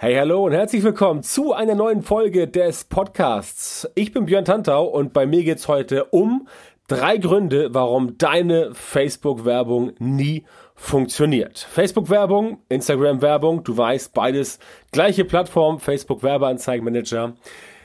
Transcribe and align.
Hey, 0.00 0.14
hallo 0.14 0.46
und 0.46 0.52
herzlich 0.52 0.84
willkommen 0.84 1.24
zu 1.24 1.52
einer 1.52 1.74
neuen 1.74 2.02
Folge 2.02 2.46
des 2.46 2.84
Podcasts. 2.84 3.90
Ich 3.96 4.12
bin 4.12 4.26
Björn 4.26 4.44
Tantau 4.44 4.84
und 4.84 5.12
bei 5.12 5.26
mir 5.26 5.42
geht's 5.42 5.66
heute 5.66 6.04
um 6.04 6.46
drei 6.86 7.16
Gründe, 7.16 7.74
warum 7.74 8.16
deine 8.16 8.72
Facebook-Werbung 8.74 9.94
nie 9.98 10.44
funktioniert. 10.76 11.66
Facebook-Werbung, 11.72 12.58
Instagram-Werbung, 12.68 13.64
du 13.64 13.76
weißt, 13.76 14.14
beides 14.14 14.60
gleiche 14.92 15.24
Plattform, 15.24 15.80
Facebook-Werbeanzeigenmanager. 15.80 17.34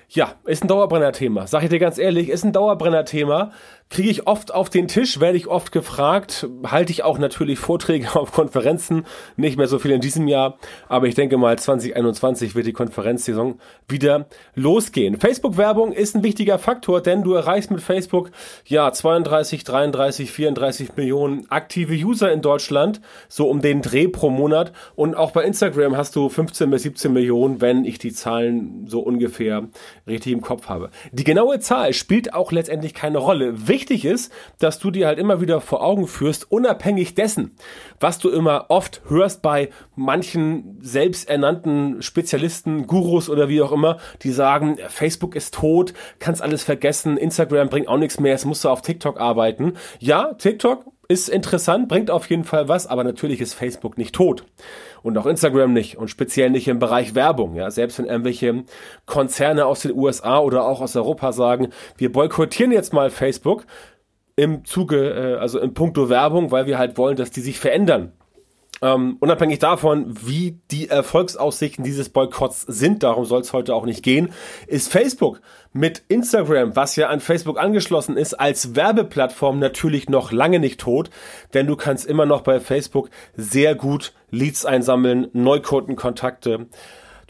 Ja, 0.10 0.36
ist 0.46 0.64
ein 0.64 0.68
Dauerbrenner-Thema. 0.68 1.48
Sag 1.48 1.64
ich 1.64 1.70
dir 1.70 1.80
ganz 1.80 1.98
ehrlich, 1.98 2.30
ist 2.30 2.44
ein 2.44 2.54
Dauerbrenner-Thema 2.54 3.54
kriege 3.94 4.10
ich 4.10 4.26
oft 4.26 4.52
auf 4.52 4.72
den 4.72 4.88
Tisch, 4.88 5.20
werde 5.20 5.38
ich 5.38 5.46
oft 5.46 5.72
gefragt, 5.72 6.48
halte 6.66 6.92
ich 6.92 7.04
auch 7.04 7.20
natürlich 7.20 7.60
Vorträge 7.60 8.16
auf 8.16 8.32
Konferenzen, 8.32 9.06
nicht 9.38 9.56
mehr 9.56 9.68
so 9.68 9.78
viel 9.78 9.92
in 9.92 10.02
diesem 10.02 10.28
Jahr, 10.28 10.58
aber 10.90 11.06
ich 11.06 11.14
denke 11.14 11.38
mal 11.38 11.60
2021 11.60 12.56
wird 12.56 12.66
die 12.66 12.74
Konferenzsaison 12.74 13.60
wieder 13.88 14.26
losgehen. 14.56 15.20
Facebook-Werbung 15.20 15.92
ist 15.92 16.16
ein 16.16 16.24
wichtiger 16.24 16.58
Faktor, 16.58 17.02
denn 17.02 17.22
du 17.22 17.34
erreichst 17.34 17.70
mit 17.70 17.82
Facebook 17.82 18.32
ja 18.66 18.92
32, 18.92 19.64
33, 19.64 20.32
34 20.32 20.96
Millionen 20.96 21.46
aktive 21.52 21.94
User 21.94 22.32
in 22.32 22.42
Deutschland, 22.42 23.00
so 23.30 23.48
um 23.48 23.62
den 23.62 23.84
Dreh 23.84 24.08
pro 24.08 24.32
Monat 24.32 24.74
und 24.96 25.16
auch 25.16 25.30
bei 25.32 25.44
Instagram 25.44 25.96
hast 25.96 26.16
du 26.16 26.30
15 26.30 26.72
bis 26.72 26.82
17 26.82 27.14
Millionen, 27.14 27.62
wenn 27.62 27.86
ich 27.86 28.00
die 28.00 28.12
Zahlen 28.12 28.88
so 28.88 29.02
ungefähr 29.02 29.68
richtig 30.08 30.34
im 30.34 30.42
Kopf 30.42 30.68
habe. 30.68 30.90
Die 31.12 31.24
genaue 31.24 31.60
Zahl 31.60 31.94
spielt 31.94 32.34
auch 32.34 32.52
letztendlich 32.52 32.96
keine 32.96 33.20
Rolle 33.20 33.68
wichtig 33.68 33.83
ist, 33.92 34.32
dass 34.60 34.80
du 34.80 34.92
dir 34.92 35.08
halt 35.08 35.20
immer 35.20 35.42
wieder 35.42 35.62
vor 35.62 35.84
Augen 35.84 36.08
führst, 36.08 36.52
unabhängig 36.52 37.16
dessen, 37.16 37.56
was 38.00 38.20
du 38.20 38.30
immer 38.30 38.66
oft 38.70 39.02
hörst 39.08 39.42
bei 39.42 39.70
manchen 39.96 40.78
selbsternannten 40.82 42.02
Spezialisten, 42.02 42.88
Gurus 42.88 43.30
oder 43.30 43.50
wie 43.50 43.62
auch 43.62 43.72
immer, 43.72 43.98
die 44.22 44.32
sagen, 44.32 44.78
Facebook 44.88 45.36
ist 45.36 45.54
tot, 45.54 45.94
kannst 46.20 46.42
alles 46.42 46.64
vergessen, 46.64 47.18
Instagram 47.18 47.70
bringt 47.70 47.88
auch 47.88 47.98
nichts 47.98 48.20
mehr, 48.20 48.36
es 48.36 48.46
musst 48.46 48.64
du 48.64 48.70
auf 48.70 48.82
TikTok 48.82 49.20
arbeiten. 49.20 49.74
Ja, 50.00 50.34
TikTok 50.34 50.86
ist 51.14 51.30
interessant, 51.30 51.88
bringt 51.88 52.10
auf 52.10 52.30
jeden 52.30 52.44
Fall 52.44 52.68
was, 52.68 52.88
aber 52.88 53.04
natürlich 53.04 53.40
ist 53.40 53.54
Facebook 53.54 53.98
nicht 53.98 54.16
tot. 54.16 54.44
Und 55.04 55.18
auch 55.18 55.26
Instagram 55.26 55.72
nicht 55.72 55.98
und 55.98 56.10
speziell 56.10 56.50
nicht 56.50 56.68
im 56.68 56.80
Bereich 56.80 57.14
Werbung. 57.14 57.56
Ja, 57.56 57.70
selbst 57.70 58.00
wenn 58.00 58.06
irgendwelche 58.06 58.64
Konzerne 59.06 59.66
aus 59.66 59.82
den 59.82 59.94
USA 59.94 60.40
oder 60.40 60.66
auch 60.66 60.82
aus 60.82 60.96
Europa 60.96 61.32
sagen, 61.32 61.70
wir 61.98 62.12
boykottieren 62.12 62.72
jetzt 62.72 62.94
mal 62.94 63.10
Facebook 63.10 63.66
im 64.36 64.66
Zuge, 64.66 65.10
äh, 65.12 65.36
also 65.40 65.60
im 65.60 65.74
Punkto 65.74 66.10
Werbung, 66.10 66.52
weil 66.52 66.66
wir 66.66 66.78
halt 66.78 66.98
wollen, 66.98 67.16
dass 67.16 67.32
die 67.32 67.42
sich 67.42 67.60
verändern. 67.60 68.14
Ähm, 68.84 69.16
unabhängig 69.22 69.60
davon, 69.60 70.14
wie 70.28 70.60
die 70.70 70.90
Erfolgsaussichten 70.90 71.86
dieses 71.86 72.10
Boykotts 72.10 72.64
sind, 72.64 73.02
darum 73.02 73.24
soll 73.24 73.40
es 73.40 73.54
heute 73.54 73.74
auch 73.74 73.86
nicht 73.86 74.04
gehen, 74.04 74.34
ist 74.68 74.92
Facebook 74.92 75.40
mit 75.72 76.04
Instagram, 76.10 76.76
was 76.76 76.98
ja 76.98 77.08
an 77.08 77.22
Facebook 77.22 77.58
angeschlossen 77.58 78.18
ist, 78.18 78.34
als 78.34 78.76
Werbeplattform 78.76 79.58
natürlich 79.58 80.10
noch 80.10 80.34
lange 80.34 80.60
nicht 80.60 80.82
tot, 80.82 81.12
denn 81.54 81.66
du 81.66 81.78
kannst 81.78 82.06
immer 82.06 82.26
noch 82.26 82.42
bei 82.42 82.60
Facebook 82.60 83.10
sehr 83.38 83.74
gut 83.74 84.12
Leads 84.32 84.66
einsammeln, 84.66 85.30
Neukundenkontakte. 85.32 86.68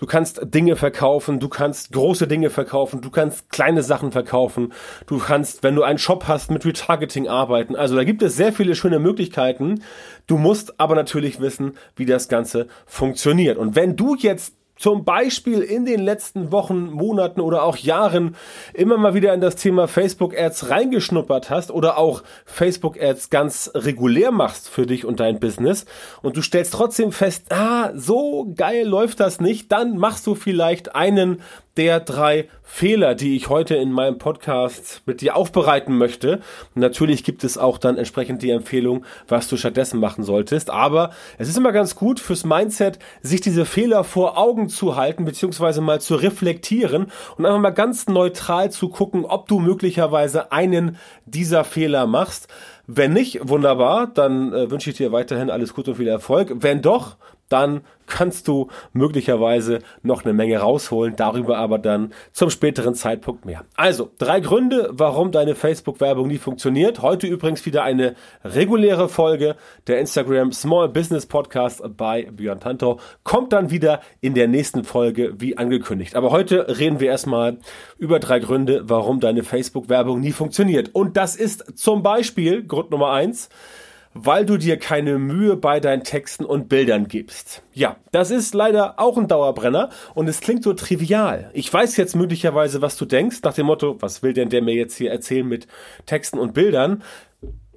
Du 0.04 0.08
kannst 0.08 0.42
Dinge 0.54 0.76
verkaufen, 0.76 1.40
du 1.40 1.48
kannst 1.48 1.94
große 1.94 2.28
Dinge 2.28 2.50
verkaufen, 2.50 3.00
du 3.00 3.10
kannst 3.10 3.50
kleine 3.50 3.84
Sachen 3.84 4.12
verkaufen, 4.12 4.74
du 5.08 5.18
kannst, 5.18 5.64
wenn 5.64 5.76
du 5.76 5.84
einen 5.84 5.98
Shop 5.98 6.26
hast, 6.28 6.52
mit 6.52 6.66
Retargeting 6.66 7.30
arbeiten. 7.30 7.78
Also 7.78 7.96
da 7.96 8.04
gibt 8.04 8.22
es 8.22 8.36
sehr 8.36 8.52
viele 8.52 8.76
schöne 8.76 9.00
Möglichkeiten. 9.00 9.82
Du 10.28 10.38
musst 10.38 10.78
aber 10.78 10.96
natürlich 10.96 11.40
wissen, 11.40 11.78
wie 11.96 12.06
das 12.06 12.28
Ganze 12.28 12.68
funktioniert. 12.86 13.58
Und 13.58 13.78
wenn 13.78 13.96
du 13.96 14.16
jetzt 14.16 14.56
zum 14.76 15.06
Beispiel 15.06 15.62
in 15.62 15.86
den 15.86 16.02
letzten 16.02 16.52
Wochen, 16.52 16.92
Monaten 16.92 17.42
oder 17.42 17.64
auch 17.64 17.78
Jahren 17.78 18.36
immer 18.74 18.98
mal 18.98 19.14
wieder 19.14 19.34
in 19.34 19.42
das 19.42 19.56
Thema 19.56 19.88
Facebook 19.88 20.38
Ads 20.38 20.70
reingeschnuppert 20.70 21.50
hast 21.50 21.72
oder 21.72 21.98
auch 21.98 22.24
Facebook 22.46 23.02
Ads 23.02 23.30
ganz 23.30 23.72
regulär 23.76 24.32
machst 24.32 24.68
für 24.68 24.86
dich 24.86 25.06
und 25.06 25.20
dein 25.20 25.40
Business 25.40 25.86
und 26.22 26.38
du 26.38 26.42
stellst 26.42 26.74
trotzdem 26.74 27.12
fest, 27.12 27.52
ah, 27.52 27.92
so 27.96 28.52
geil 28.56 28.88
läuft 28.88 29.20
das 29.20 29.40
nicht, 29.40 29.72
dann 29.72 29.98
machst 29.98 30.26
du 30.28 30.36
vielleicht 30.36 30.96
einen 30.96 31.42
der 31.78 32.00
drei 32.00 32.48
Fehler, 32.62 33.16
die 33.16 33.36
ich 33.36 33.50
heute 33.50 33.76
in 33.76 33.92
meinem 33.92 34.18
Podcast 34.18 35.02
mit 35.06 35.22
dir 35.22 35.36
aufbereiten 35.36 35.98
möchte. 35.98 36.40
Natürlich 36.76 37.24
gibt 37.24 37.44
es 37.44 37.58
auch 37.58 37.78
dann 37.78 37.98
entsprechend 37.98 38.42
die 38.42 38.52
Empfehlung, 38.52 39.06
was 39.28 39.48
du 39.48 39.58
stattdessen 39.58 40.00
machen 40.00 40.24
solltest. 40.24 40.70
Aber 40.70 41.12
es 41.38 41.50
ist 41.50 41.58
immer 41.58 41.72
ganz 41.72 41.96
gut 41.96 42.20
fürs 42.20 42.46
Mindset, 42.46 43.00
sich 43.22 43.42
diese 43.42 43.66
Fehler 43.66 44.04
vor 44.04 44.38
Augen 44.38 44.70
zu 44.70 44.96
halten, 44.96 45.26
beziehungsweise 45.26 45.82
mal 45.82 46.02
zu 46.02 46.16
reflektieren 46.16 47.12
und 47.38 47.46
einfach 47.46 47.60
mal 47.60 47.72
ganz 47.72 48.08
neutral 48.08 48.72
zu 48.72 48.90
gucken, 48.90 49.26
ob 49.26 49.48
du 49.48 49.60
möglicherweise 49.60 50.52
einen 50.52 50.98
dieser 51.26 51.64
Fehler 51.64 52.08
machst. 52.08 52.48
Wenn 52.86 53.14
nicht, 53.14 53.48
wunderbar, 53.48 54.08
dann 54.08 54.52
äh, 54.52 54.70
wünsche 54.70 54.90
ich 54.90 54.98
dir 54.98 55.14
weiterhin 55.14 55.50
alles 55.50 55.74
Gute 55.74 55.92
und 55.92 55.98
viel 55.98 56.08
Erfolg. 56.08 56.52
Wenn 56.56 56.82
doch, 56.82 57.16
dann 57.54 57.82
kannst 58.08 58.48
du 58.48 58.68
möglicherweise 58.92 59.80
noch 60.02 60.26
eine 60.26 60.34
Menge 60.34 60.58
rausholen, 60.58 61.16
darüber 61.16 61.58
aber 61.58 61.80
dann 61.80 62.14
zum 62.32 62.50
späteren 62.50 62.96
Zeitpunkt 62.96 63.46
mehr. 63.46 63.64
Also, 63.76 64.10
drei 64.18 64.40
Gründe, 64.40 64.90
warum 64.92 65.32
deine 65.32 65.56
Facebook-Werbung 65.56 66.28
nie 66.28 66.38
funktioniert. 66.38 67.02
Heute 67.02 67.28
übrigens 67.28 67.66
wieder 67.66 67.84
eine 67.84 68.16
reguläre 68.44 69.08
Folge 69.08 69.56
der 69.88 70.00
Instagram 70.00 70.52
Small 70.52 70.90
Business 70.90 71.26
Podcast 71.26 71.82
bei 71.96 72.28
Björn 72.32 72.60
Tanto. 72.60 73.00
Kommt 73.24 73.54
dann 73.54 73.70
wieder 73.72 74.02
in 74.20 74.34
der 74.34 74.48
nächsten 74.48 74.84
Folge 74.84 75.34
wie 75.40 75.58
angekündigt. 75.58 76.16
Aber 76.16 76.32
heute 76.32 76.80
reden 76.80 77.00
wir 77.00 77.10
erstmal 77.10 77.58
über 77.98 78.20
drei 78.20 78.40
Gründe, 78.40 78.82
warum 78.86 79.20
deine 79.20 79.44
Facebook-Werbung 79.44 80.20
nie 80.20 80.32
funktioniert. 80.32 80.90
Und 80.94 81.18
das 81.18 81.36
ist 81.36 81.78
zum 81.78 82.04
Beispiel 82.04 82.66
Grund 82.66 82.92
Nummer 82.92 83.12
eins, 83.12 83.50
weil 84.14 84.46
du 84.46 84.58
dir 84.58 84.78
keine 84.78 85.18
Mühe 85.18 85.56
bei 85.56 85.80
deinen 85.80 86.04
Texten 86.04 86.46
und 86.46 86.70
Bildern 86.70 87.08
gibst. 87.08 87.64
Ja, 87.74 87.98
das 88.12 88.32
ist 88.32 88.54
leider 88.54 89.00
auch 89.00 89.18
ein 89.18 89.28
Dauerbrenner 89.28 89.90
und 90.14 90.28
es 90.28 90.42
klingt 90.42 90.64
so 90.64 90.74
trivial. 90.74 91.50
Ich 91.54 91.72
weiß 91.74 91.98
jetzt 91.98 92.16
möglicherweise, 92.16 92.82
was 92.82 92.98
du 92.98 93.06
denkst, 93.06 93.40
nach 93.44 93.54
dem 93.54 93.66
Motto, 93.66 93.98
was 94.00 94.24
will 94.24 94.34
denn 94.34 94.50
der 94.50 94.62
mir 94.62 94.76
jetzt 94.76 94.98
hier 94.98 95.12
erzählen 95.12 95.48
mit 95.48 95.68
Texten 96.06 96.40
und 96.40 96.54
Bildern? 96.54 97.04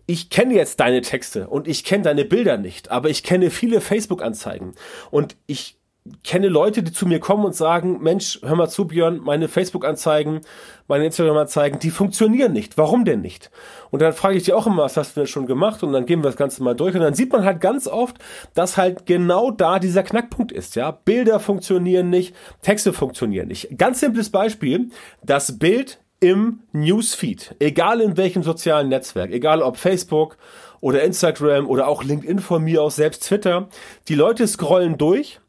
ich 0.06 0.30
kenne 0.30 0.54
jetzt 0.54 0.78
deine 0.78 1.00
Texte 1.00 1.48
und 1.48 1.66
ich 1.66 1.84
kenne 1.84 2.04
deine 2.04 2.24
Bilder 2.24 2.56
nicht, 2.56 2.90
aber 2.90 3.10
ich 3.10 3.24
kenne 3.24 3.50
viele 3.50 3.80
Facebook-Anzeigen 3.80 4.74
und 5.10 5.36
ich 5.46 5.75
kenne 6.24 6.48
Leute, 6.48 6.82
die 6.82 6.92
zu 6.92 7.06
mir 7.06 7.20
kommen 7.20 7.44
und 7.44 7.54
sagen, 7.54 8.02
Mensch, 8.02 8.40
hör 8.42 8.56
mal 8.56 8.68
zu, 8.68 8.86
Björn, 8.86 9.20
meine 9.22 9.48
Facebook-Anzeigen, 9.48 10.40
meine 10.88 11.06
Instagram-Anzeigen, 11.06 11.78
die 11.78 11.90
funktionieren 11.90 12.52
nicht. 12.52 12.78
Warum 12.78 13.04
denn 13.04 13.20
nicht? 13.20 13.50
Und 13.90 14.02
dann 14.02 14.12
frage 14.12 14.36
ich 14.36 14.44
die 14.44 14.52
auch 14.52 14.66
immer, 14.66 14.84
was 14.84 14.96
hast 14.96 15.16
du 15.16 15.20
denn 15.20 15.26
schon 15.26 15.46
gemacht? 15.46 15.82
Und 15.82 15.92
dann 15.92 16.06
gehen 16.06 16.20
wir 16.20 16.30
das 16.30 16.36
Ganze 16.36 16.62
mal 16.62 16.74
durch. 16.74 16.94
Und 16.94 17.00
dann 17.00 17.14
sieht 17.14 17.32
man 17.32 17.44
halt 17.44 17.60
ganz 17.60 17.86
oft, 17.86 18.16
dass 18.54 18.76
halt 18.76 19.06
genau 19.06 19.50
da 19.50 19.78
dieser 19.78 20.02
Knackpunkt 20.02 20.52
ist, 20.52 20.76
ja. 20.76 20.90
Bilder 20.90 21.40
funktionieren 21.40 22.10
nicht, 22.10 22.34
Texte 22.62 22.92
funktionieren 22.92 23.48
nicht. 23.48 23.78
Ganz 23.78 24.00
simples 24.00 24.30
Beispiel, 24.30 24.90
das 25.22 25.58
Bild 25.58 25.98
im 26.20 26.60
Newsfeed, 26.72 27.56
egal 27.58 28.00
in 28.00 28.16
welchem 28.16 28.42
sozialen 28.42 28.88
Netzwerk, 28.88 29.30
egal 29.32 29.62
ob 29.62 29.76
Facebook 29.76 30.38
oder 30.80 31.02
Instagram 31.02 31.66
oder 31.66 31.88
auch 31.88 32.02
LinkedIn 32.02 32.38
von 32.38 32.64
mir 32.64 32.82
aus, 32.82 32.96
selbst 32.96 33.24
Twitter, 33.24 33.68
die 34.08 34.14
Leute 34.14 34.46
scrollen 34.46 34.98
durch 34.98 35.40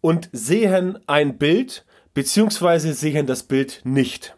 und 0.00 0.28
sehen 0.32 0.98
ein 1.06 1.38
Bild 1.38 1.84
beziehungsweise 2.14 2.92
sehen 2.92 3.26
das 3.26 3.44
Bild 3.44 3.80
nicht. 3.84 4.36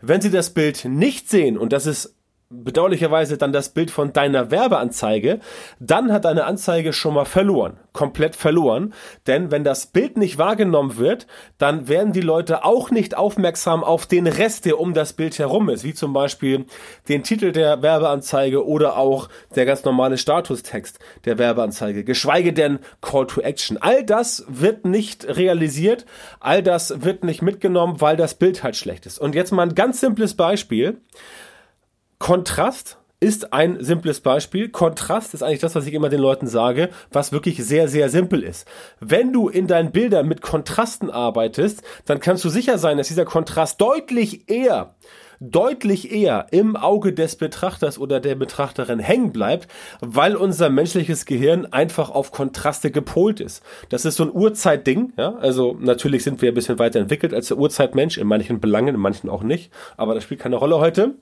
Wenn 0.00 0.20
Sie 0.20 0.30
das 0.30 0.50
Bild 0.50 0.84
nicht 0.84 1.30
sehen, 1.30 1.56
und 1.56 1.72
das 1.72 1.86
ist 1.86 2.16
bedauerlicherweise 2.52 3.38
dann 3.38 3.52
das 3.52 3.70
Bild 3.70 3.90
von 3.90 4.12
deiner 4.12 4.50
Werbeanzeige, 4.50 5.40
dann 5.80 6.12
hat 6.12 6.24
deine 6.24 6.44
Anzeige 6.44 6.92
schon 6.92 7.14
mal 7.14 7.24
verloren, 7.24 7.78
komplett 7.92 8.36
verloren. 8.36 8.92
Denn 9.26 9.50
wenn 9.50 9.64
das 9.64 9.86
Bild 9.86 10.16
nicht 10.16 10.38
wahrgenommen 10.38 10.98
wird, 10.98 11.26
dann 11.58 11.88
werden 11.88 12.12
die 12.12 12.20
Leute 12.20 12.64
auch 12.64 12.90
nicht 12.90 13.16
aufmerksam 13.16 13.82
auf 13.82 14.06
den 14.06 14.26
Rest, 14.26 14.64
der 14.64 14.78
um 14.78 14.94
das 14.94 15.14
Bild 15.14 15.38
herum 15.38 15.68
ist, 15.68 15.84
wie 15.84 15.94
zum 15.94 16.12
Beispiel 16.12 16.66
den 17.08 17.22
Titel 17.22 17.52
der 17.52 17.82
Werbeanzeige 17.82 18.66
oder 18.66 18.96
auch 18.96 19.28
der 19.54 19.64
ganz 19.64 19.84
normale 19.84 20.18
Statustext 20.18 20.98
der 21.24 21.38
Werbeanzeige, 21.38 22.04
geschweige 22.04 22.52
denn 22.52 22.78
Call 23.00 23.26
to 23.26 23.40
Action. 23.40 23.78
All 23.80 24.04
das 24.04 24.44
wird 24.48 24.84
nicht 24.84 25.26
realisiert, 25.26 26.06
all 26.40 26.62
das 26.62 27.02
wird 27.02 27.24
nicht 27.24 27.42
mitgenommen, 27.42 28.00
weil 28.00 28.16
das 28.16 28.34
Bild 28.34 28.62
halt 28.62 28.76
schlecht 28.76 29.06
ist. 29.06 29.18
Und 29.18 29.34
jetzt 29.34 29.52
mal 29.52 29.62
ein 29.62 29.74
ganz 29.74 30.00
simples 30.00 30.34
Beispiel. 30.34 31.00
Kontrast 32.22 32.98
ist 33.18 33.52
ein 33.52 33.82
simples 33.82 34.20
Beispiel. 34.20 34.68
Kontrast 34.68 35.34
ist 35.34 35.42
eigentlich 35.42 35.58
das, 35.58 35.74
was 35.74 35.88
ich 35.88 35.92
immer 35.92 36.08
den 36.08 36.20
Leuten 36.20 36.46
sage, 36.46 36.90
was 37.10 37.32
wirklich 37.32 37.64
sehr, 37.64 37.88
sehr 37.88 38.10
simpel 38.10 38.44
ist. 38.44 38.64
Wenn 39.00 39.32
du 39.32 39.48
in 39.48 39.66
deinen 39.66 39.90
Bildern 39.90 40.28
mit 40.28 40.40
Kontrasten 40.40 41.10
arbeitest, 41.10 41.82
dann 42.04 42.20
kannst 42.20 42.44
du 42.44 42.48
sicher 42.48 42.78
sein, 42.78 42.96
dass 42.96 43.08
dieser 43.08 43.24
Kontrast 43.24 43.80
deutlich 43.80 44.48
eher 44.48 44.94
deutlich 45.40 46.12
eher 46.12 46.46
im 46.52 46.76
Auge 46.76 47.12
des 47.12 47.34
Betrachters 47.34 47.98
oder 47.98 48.20
der 48.20 48.36
Betrachterin 48.36 49.00
hängen 49.00 49.32
bleibt, 49.32 49.66
weil 50.00 50.36
unser 50.36 50.70
menschliches 50.70 51.26
Gehirn 51.26 51.66
einfach 51.66 52.08
auf 52.10 52.30
Kontraste 52.30 52.92
gepolt 52.92 53.40
ist. 53.40 53.64
Das 53.88 54.04
ist 54.04 54.14
so 54.14 54.22
ein 54.22 54.32
Urzeitding, 54.32 55.12
ja. 55.18 55.34
Also 55.38 55.76
natürlich 55.80 56.22
sind 56.22 56.40
wir 56.40 56.52
ein 56.52 56.54
bisschen 56.54 56.78
weiterentwickelt 56.78 57.34
als 57.34 57.48
der 57.48 57.58
Urzeitmensch, 57.58 58.18
in 58.18 58.28
manchen 58.28 58.60
Belangen, 58.60 58.94
in 58.94 59.00
manchen 59.00 59.28
auch 59.28 59.42
nicht. 59.42 59.72
Aber 59.96 60.14
das 60.14 60.22
spielt 60.22 60.38
keine 60.38 60.54
Rolle 60.54 60.78
heute. 60.78 61.16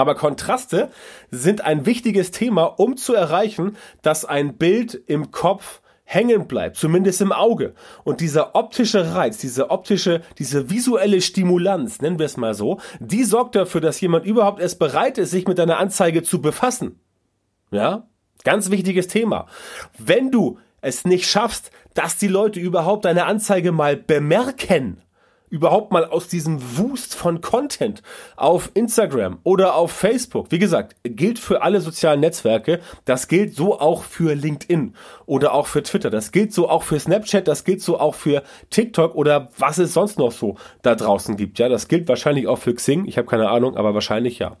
Aber 0.00 0.14
Kontraste 0.14 0.90
sind 1.30 1.60
ein 1.60 1.84
wichtiges 1.84 2.30
Thema, 2.30 2.64
um 2.64 2.96
zu 2.96 3.12
erreichen, 3.14 3.76
dass 4.00 4.24
ein 4.24 4.56
Bild 4.56 4.94
im 4.94 5.30
Kopf 5.30 5.82
hängen 6.04 6.48
bleibt, 6.48 6.76
zumindest 6.76 7.20
im 7.20 7.32
Auge. 7.32 7.74
Und 8.02 8.22
dieser 8.22 8.54
optische 8.54 9.14
Reiz, 9.14 9.36
diese 9.36 9.70
optische, 9.70 10.22
diese 10.38 10.70
visuelle 10.70 11.20
Stimulanz, 11.20 12.00
nennen 12.00 12.18
wir 12.18 12.24
es 12.24 12.38
mal 12.38 12.54
so, 12.54 12.80
die 12.98 13.24
sorgt 13.24 13.56
dafür, 13.56 13.82
dass 13.82 14.00
jemand 14.00 14.24
überhaupt 14.24 14.58
erst 14.58 14.78
bereit 14.78 15.18
ist, 15.18 15.32
sich 15.32 15.46
mit 15.46 15.58
deiner 15.58 15.76
Anzeige 15.76 16.22
zu 16.22 16.40
befassen. 16.40 16.98
Ja? 17.70 18.08
Ganz 18.42 18.70
wichtiges 18.70 19.06
Thema. 19.06 19.48
Wenn 19.98 20.30
du 20.30 20.58
es 20.80 21.04
nicht 21.04 21.28
schaffst, 21.28 21.70
dass 21.92 22.16
die 22.16 22.28
Leute 22.28 22.58
überhaupt 22.58 23.04
deine 23.04 23.26
Anzeige 23.26 23.70
mal 23.70 23.98
bemerken, 23.98 25.02
überhaupt 25.50 25.92
mal 25.92 26.04
aus 26.04 26.28
diesem 26.28 26.78
Wust 26.78 27.14
von 27.14 27.40
Content 27.40 28.02
auf 28.36 28.70
Instagram 28.74 29.38
oder 29.42 29.74
auf 29.74 29.90
Facebook. 29.92 30.50
Wie 30.50 30.58
gesagt, 30.58 30.96
gilt 31.02 31.38
für 31.38 31.62
alle 31.62 31.80
sozialen 31.80 32.20
Netzwerke. 32.20 32.80
Das 33.04 33.28
gilt 33.28 33.54
so 33.54 33.78
auch 33.78 34.04
für 34.04 34.34
LinkedIn 34.34 34.94
oder 35.26 35.52
auch 35.52 35.66
für 35.66 35.82
Twitter. 35.82 36.08
Das 36.08 36.32
gilt 36.32 36.54
so 36.54 36.68
auch 36.68 36.84
für 36.84 36.98
Snapchat. 36.98 37.46
Das 37.48 37.64
gilt 37.64 37.82
so 37.82 37.98
auch 37.98 38.14
für 38.14 38.42
TikTok 38.70 39.14
oder 39.14 39.48
was 39.58 39.78
es 39.78 39.92
sonst 39.92 40.18
noch 40.18 40.32
so 40.32 40.56
da 40.82 40.94
draußen 40.94 41.36
gibt. 41.36 41.58
Ja, 41.58 41.68
das 41.68 41.88
gilt 41.88 42.08
wahrscheinlich 42.08 42.46
auch 42.46 42.58
für 42.58 42.72
Xing. 42.72 43.06
Ich 43.06 43.18
habe 43.18 43.28
keine 43.28 43.50
Ahnung, 43.50 43.76
aber 43.76 43.92
wahrscheinlich 43.92 44.38
ja. 44.38 44.56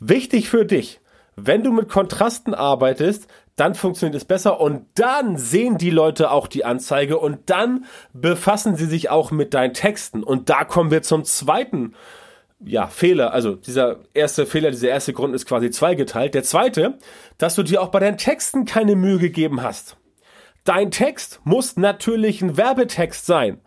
Wichtig 0.00 0.48
für 0.48 0.64
dich. 0.64 1.00
Wenn 1.46 1.62
du 1.62 1.72
mit 1.72 1.88
Kontrasten 1.88 2.54
arbeitest, 2.54 3.28
dann 3.56 3.74
funktioniert 3.74 4.14
es 4.14 4.24
besser 4.24 4.60
und 4.60 4.86
dann 4.94 5.36
sehen 5.36 5.78
die 5.78 5.90
Leute 5.90 6.30
auch 6.30 6.46
die 6.46 6.64
Anzeige 6.64 7.18
und 7.18 7.50
dann 7.50 7.86
befassen 8.12 8.76
sie 8.76 8.86
sich 8.86 9.10
auch 9.10 9.30
mit 9.30 9.54
deinen 9.54 9.74
Texten. 9.74 10.22
Und 10.22 10.48
da 10.48 10.64
kommen 10.64 10.90
wir 10.90 11.02
zum 11.02 11.24
zweiten 11.24 11.94
ja, 12.60 12.86
Fehler. 12.86 13.32
Also 13.32 13.54
dieser 13.54 14.00
erste 14.14 14.46
Fehler, 14.46 14.70
dieser 14.70 14.88
erste 14.88 15.12
Grund 15.12 15.34
ist 15.34 15.46
quasi 15.46 15.70
zweigeteilt. 15.70 16.34
Der 16.34 16.42
zweite, 16.42 16.98
dass 17.36 17.54
du 17.54 17.62
dir 17.62 17.82
auch 17.82 17.88
bei 17.88 18.00
deinen 18.00 18.18
Texten 18.18 18.64
keine 18.64 18.96
Mühe 18.96 19.18
gegeben 19.18 19.62
hast. 19.62 19.96
Dein 20.64 20.90
Text 20.90 21.40
muss 21.44 21.76
natürlich 21.76 22.42
ein 22.42 22.56
Werbetext 22.56 23.26
sein. 23.26 23.60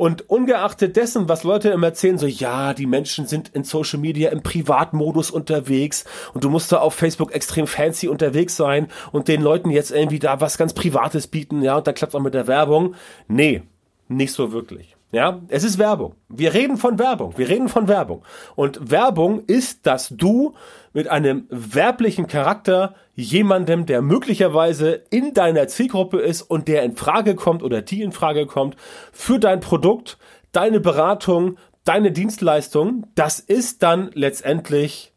Und 0.00 0.30
ungeachtet 0.30 0.96
dessen, 0.96 1.28
was 1.28 1.44
Leute 1.44 1.68
immer 1.68 1.88
erzählen, 1.88 2.16
so, 2.16 2.26
ja, 2.26 2.72
die 2.72 2.86
Menschen 2.86 3.26
sind 3.26 3.50
in 3.50 3.64
Social 3.64 3.98
Media 4.00 4.30
im 4.30 4.42
Privatmodus 4.42 5.30
unterwegs 5.30 6.06
und 6.32 6.42
du 6.42 6.48
musst 6.48 6.72
da 6.72 6.78
auf 6.78 6.94
Facebook 6.94 7.34
extrem 7.34 7.66
fancy 7.66 8.08
unterwegs 8.08 8.56
sein 8.56 8.88
und 9.12 9.28
den 9.28 9.42
Leuten 9.42 9.68
jetzt 9.68 9.90
irgendwie 9.90 10.18
da 10.18 10.40
was 10.40 10.56
ganz 10.56 10.72
Privates 10.72 11.26
bieten, 11.26 11.60
ja, 11.60 11.76
und 11.76 11.86
dann 11.86 11.94
klappt 11.94 12.14
auch 12.14 12.20
mit 12.20 12.32
der 12.32 12.46
Werbung. 12.46 12.94
Nee, 13.28 13.60
nicht 14.08 14.32
so 14.32 14.52
wirklich. 14.52 14.96
Ja, 15.12 15.40
es 15.48 15.64
ist 15.64 15.78
Werbung. 15.78 16.14
Wir 16.28 16.54
reden 16.54 16.76
von 16.76 16.98
Werbung. 17.00 17.36
Wir 17.36 17.48
reden 17.48 17.68
von 17.68 17.88
Werbung. 17.88 18.22
Und 18.54 18.92
Werbung 18.92 19.40
ist, 19.46 19.84
dass 19.86 20.08
du 20.08 20.54
mit 20.92 21.08
einem 21.08 21.46
werblichen 21.50 22.28
Charakter 22.28 22.94
jemandem, 23.14 23.86
der 23.86 24.02
möglicherweise 24.02 25.02
in 25.10 25.34
deiner 25.34 25.66
Zielgruppe 25.66 26.20
ist 26.20 26.42
und 26.42 26.68
der 26.68 26.84
in 26.84 26.96
Frage 26.96 27.34
kommt 27.34 27.64
oder 27.64 27.82
die 27.82 28.02
in 28.02 28.12
Frage 28.12 28.46
kommt 28.46 28.76
für 29.12 29.40
dein 29.40 29.58
Produkt, 29.58 30.16
deine 30.52 30.78
Beratung, 30.78 31.58
deine 31.84 32.12
Dienstleistung, 32.12 33.06
das 33.16 33.40
ist 33.40 33.82
dann 33.82 34.10
letztendlich 34.14 35.12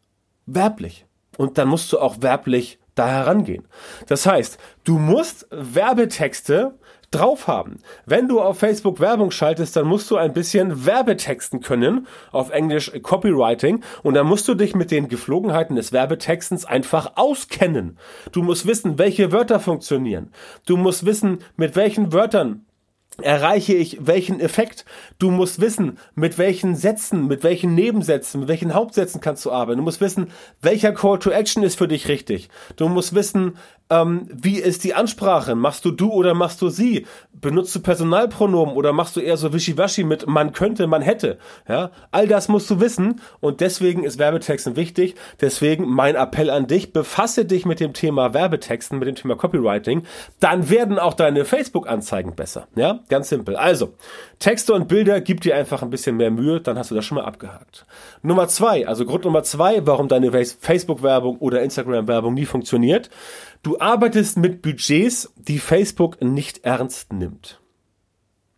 werblich. 0.48 1.06
Und 1.38 1.60
dann 1.60 1.68
musst 1.68 1.94
du 1.94 2.00
auch 2.00 2.22
werblich 2.22 2.80
da 2.96 3.08
herangehen. 3.08 3.68
Das 4.08 4.26
heißt, 4.26 4.58
du 4.84 4.98
musst 4.98 5.48
Werbetexte 5.52 6.74
drauf 7.14 7.48
haben. 7.48 7.80
Wenn 8.06 8.28
du 8.28 8.42
auf 8.42 8.60
Facebook 8.60 9.00
Werbung 9.00 9.32
schaltest, 9.32 9.76
dann 9.76 9.88
musst 9.88 10.10
du 10.12 10.18
ein 10.18 10.34
bisschen 10.34 10.86
Werbetexten 10.86 11.62
können, 11.62 12.08
auf 12.32 12.50
Englisch 12.50 12.92
Copywriting, 13.02 13.84
und 14.04 14.14
dann 14.14 14.28
musst 14.28 14.48
du 14.48 14.56
dich 14.56 14.76
mit 14.76 14.92
den 14.92 15.08
Geflogenheiten 15.08 15.76
des 15.76 15.92
Werbetextens 15.92 16.66
einfach 16.66 17.14
auskennen. 17.16 17.98
Du 18.32 18.44
musst 18.44 18.66
wissen, 18.66 18.98
welche 18.98 19.32
Wörter 19.32 19.60
funktionieren. 19.60 20.32
Du 20.66 20.78
musst 20.78 21.06
wissen, 21.06 21.40
mit 21.56 21.76
welchen 21.76 22.14
Wörtern 22.14 22.66
erreiche 23.22 23.74
ich 23.74 24.06
welchen 24.06 24.40
Effekt. 24.40 24.86
Du 25.20 25.30
musst 25.30 25.62
wissen, 25.62 26.00
mit 26.16 26.38
welchen 26.38 26.76
Sätzen, 26.76 27.28
mit 27.28 27.44
welchen 27.44 27.76
Nebensätzen, 27.76 28.42
mit 28.42 28.50
welchen 28.50 28.74
Hauptsätzen 28.74 29.22
kannst 29.22 29.46
du 29.46 29.52
arbeiten. 29.52 29.78
Du 29.78 29.84
musst 29.84 30.02
wissen, 30.02 30.32
welcher 30.62 30.94
Call 30.94 31.20
to 31.20 31.30
Action 31.30 31.64
ist 31.64 31.78
für 31.78 31.88
dich 31.88 32.08
richtig. 32.08 32.50
Du 32.76 32.90
musst 32.90 33.14
wissen, 33.14 33.58
ähm, 33.94 34.28
wie 34.32 34.60
ist 34.60 34.84
die 34.84 34.94
Ansprache? 34.94 35.56
Machst 35.56 35.86
du 35.86 35.92
du 35.92 36.12
oder 36.12 36.34
machst 36.34 36.62
du 36.62 36.70
sie? 36.70 37.06
Benutzt 37.32 37.76
du 37.76 37.82
Personalpronomen 37.82 38.76
oder 38.76 38.94
machst 38.94 39.16
du 39.16 39.20
eher 39.20 39.38
so 39.38 39.54
wischiwaschi 39.54 40.04
mit 40.04 40.28
man 40.28 40.54
könnte, 40.54 40.88
man 40.88 41.02
hätte? 41.02 41.38
Ja, 41.68 41.92
all 42.12 42.28
das 42.28 42.48
musst 42.48 42.70
du 42.70 42.80
wissen 42.80 43.22
und 43.40 43.62
deswegen 43.62 44.04
ist 44.04 44.18
Werbetexten 44.18 44.76
wichtig. 44.76 45.16
Deswegen 45.42 45.88
mein 45.88 46.16
Appell 46.16 46.50
an 46.50 46.68
dich, 46.68 46.94
befasse 46.94 47.46
dich 47.46 47.66
mit 47.66 47.80
dem 47.80 47.94
Thema 47.94 48.34
Werbetexten, 48.34 48.98
mit 49.00 49.08
dem 49.08 49.16
Thema 49.16 49.36
Copywriting. 49.36 50.04
Dann 50.40 50.70
werden 50.70 50.98
auch 51.00 51.14
deine 51.14 51.46
Facebook-Anzeigen 51.46 52.36
besser. 52.36 52.68
Ja, 52.76 53.00
ganz 53.10 53.30
simpel. 53.30 53.56
Also, 53.56 53.94
Texte 54.40 54.74
und 54.74 54.88
Bilder, 54.88 55.22
gib 55.22 55.42
dir 55.42 55.56
einfach 55.56 55.84
ein 55.84 55.90
bisschen 55.90 56.18
mehr 56.18 56.32
Mühe, 56.32 56.62
dann 56.62 56.78
hast 56.78 56.92
du 56.92 56.96
das 56.96 57.06
schon 57.06 57.18
mal 57.18 57.26
abgehakt. 57.26 57.86
Nummer 58.22 58.48
zwei, 58.48 58.88
also 58.88 59.06
Grund 59.06 59.26
Nummer 59.26 59.44
zwei, 59.44 59.86
warum 59.86 60.08
deine 60.08 60.32
Facebook-Werbung 60.32 61.38
oder 61.38 61.62
Instagram-Werbung 61.62 62.34
nie 62.34 62.46
funktioniert. 62.46 63.10
Du 63.64 63.80
arbeitest 63.80 64.36
mit 64.36 64.62
Budgets, 64.62 65.32
die 65.38 65.58
Facebook 65.58 66.22
nicht 66.22 66.66
ernst 66.66 67.14
nimmt. 67.14 67.62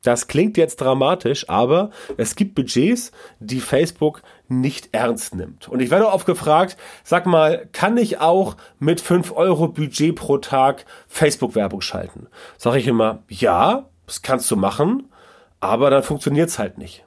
Das 0.02 0.28
klingt 0.28 0.58
jetzt 0.58 0.82
dramatisch, 0.82 1.48
aber 1.48 1.92
es 2.18 2.36
gibt 2.36 2.56
Budgets, 2.56 3.12
die 3.40 3.60
Facebook 3.60 4.24
nicht 4.48 4.90
ernst 4.94 5.36
nimmt. 5.36 5.68
Und 5.68 5.80
ich 5.80 5.92
werde 5.92 6.08
oft 6.08 6.26
gefragt, 6.26 6.78
sag 7.04 7.28
mal, 7.28 7.70
kann 7.72 7.98
ich 7.98 8.20
auch 8.20 8.58
mit 8.80 9.00
5 9.00 9.32
Euro 9.34 9.68
Budget 9.68 10.16
pro 10.16 10.40
Tag 10.40 10.86
Facebook-Werbung 11.08 11.82
schalten? 11.82 12.26
Sag 12.58 12.76
ich 12.76 12.88
immer, 12.88 13.22
ja, 13.30 13.88
das 14.08 14.24
kannst 14.24 14.50
du 14.50 14.56
machen, 14.56 15.12
aber 15.60 15.92
dann 15.92 16.02
funktioniert 16.02 16.50
es 16.50 16.58
halt 16.58 16.80
nicht. 16.80 17.06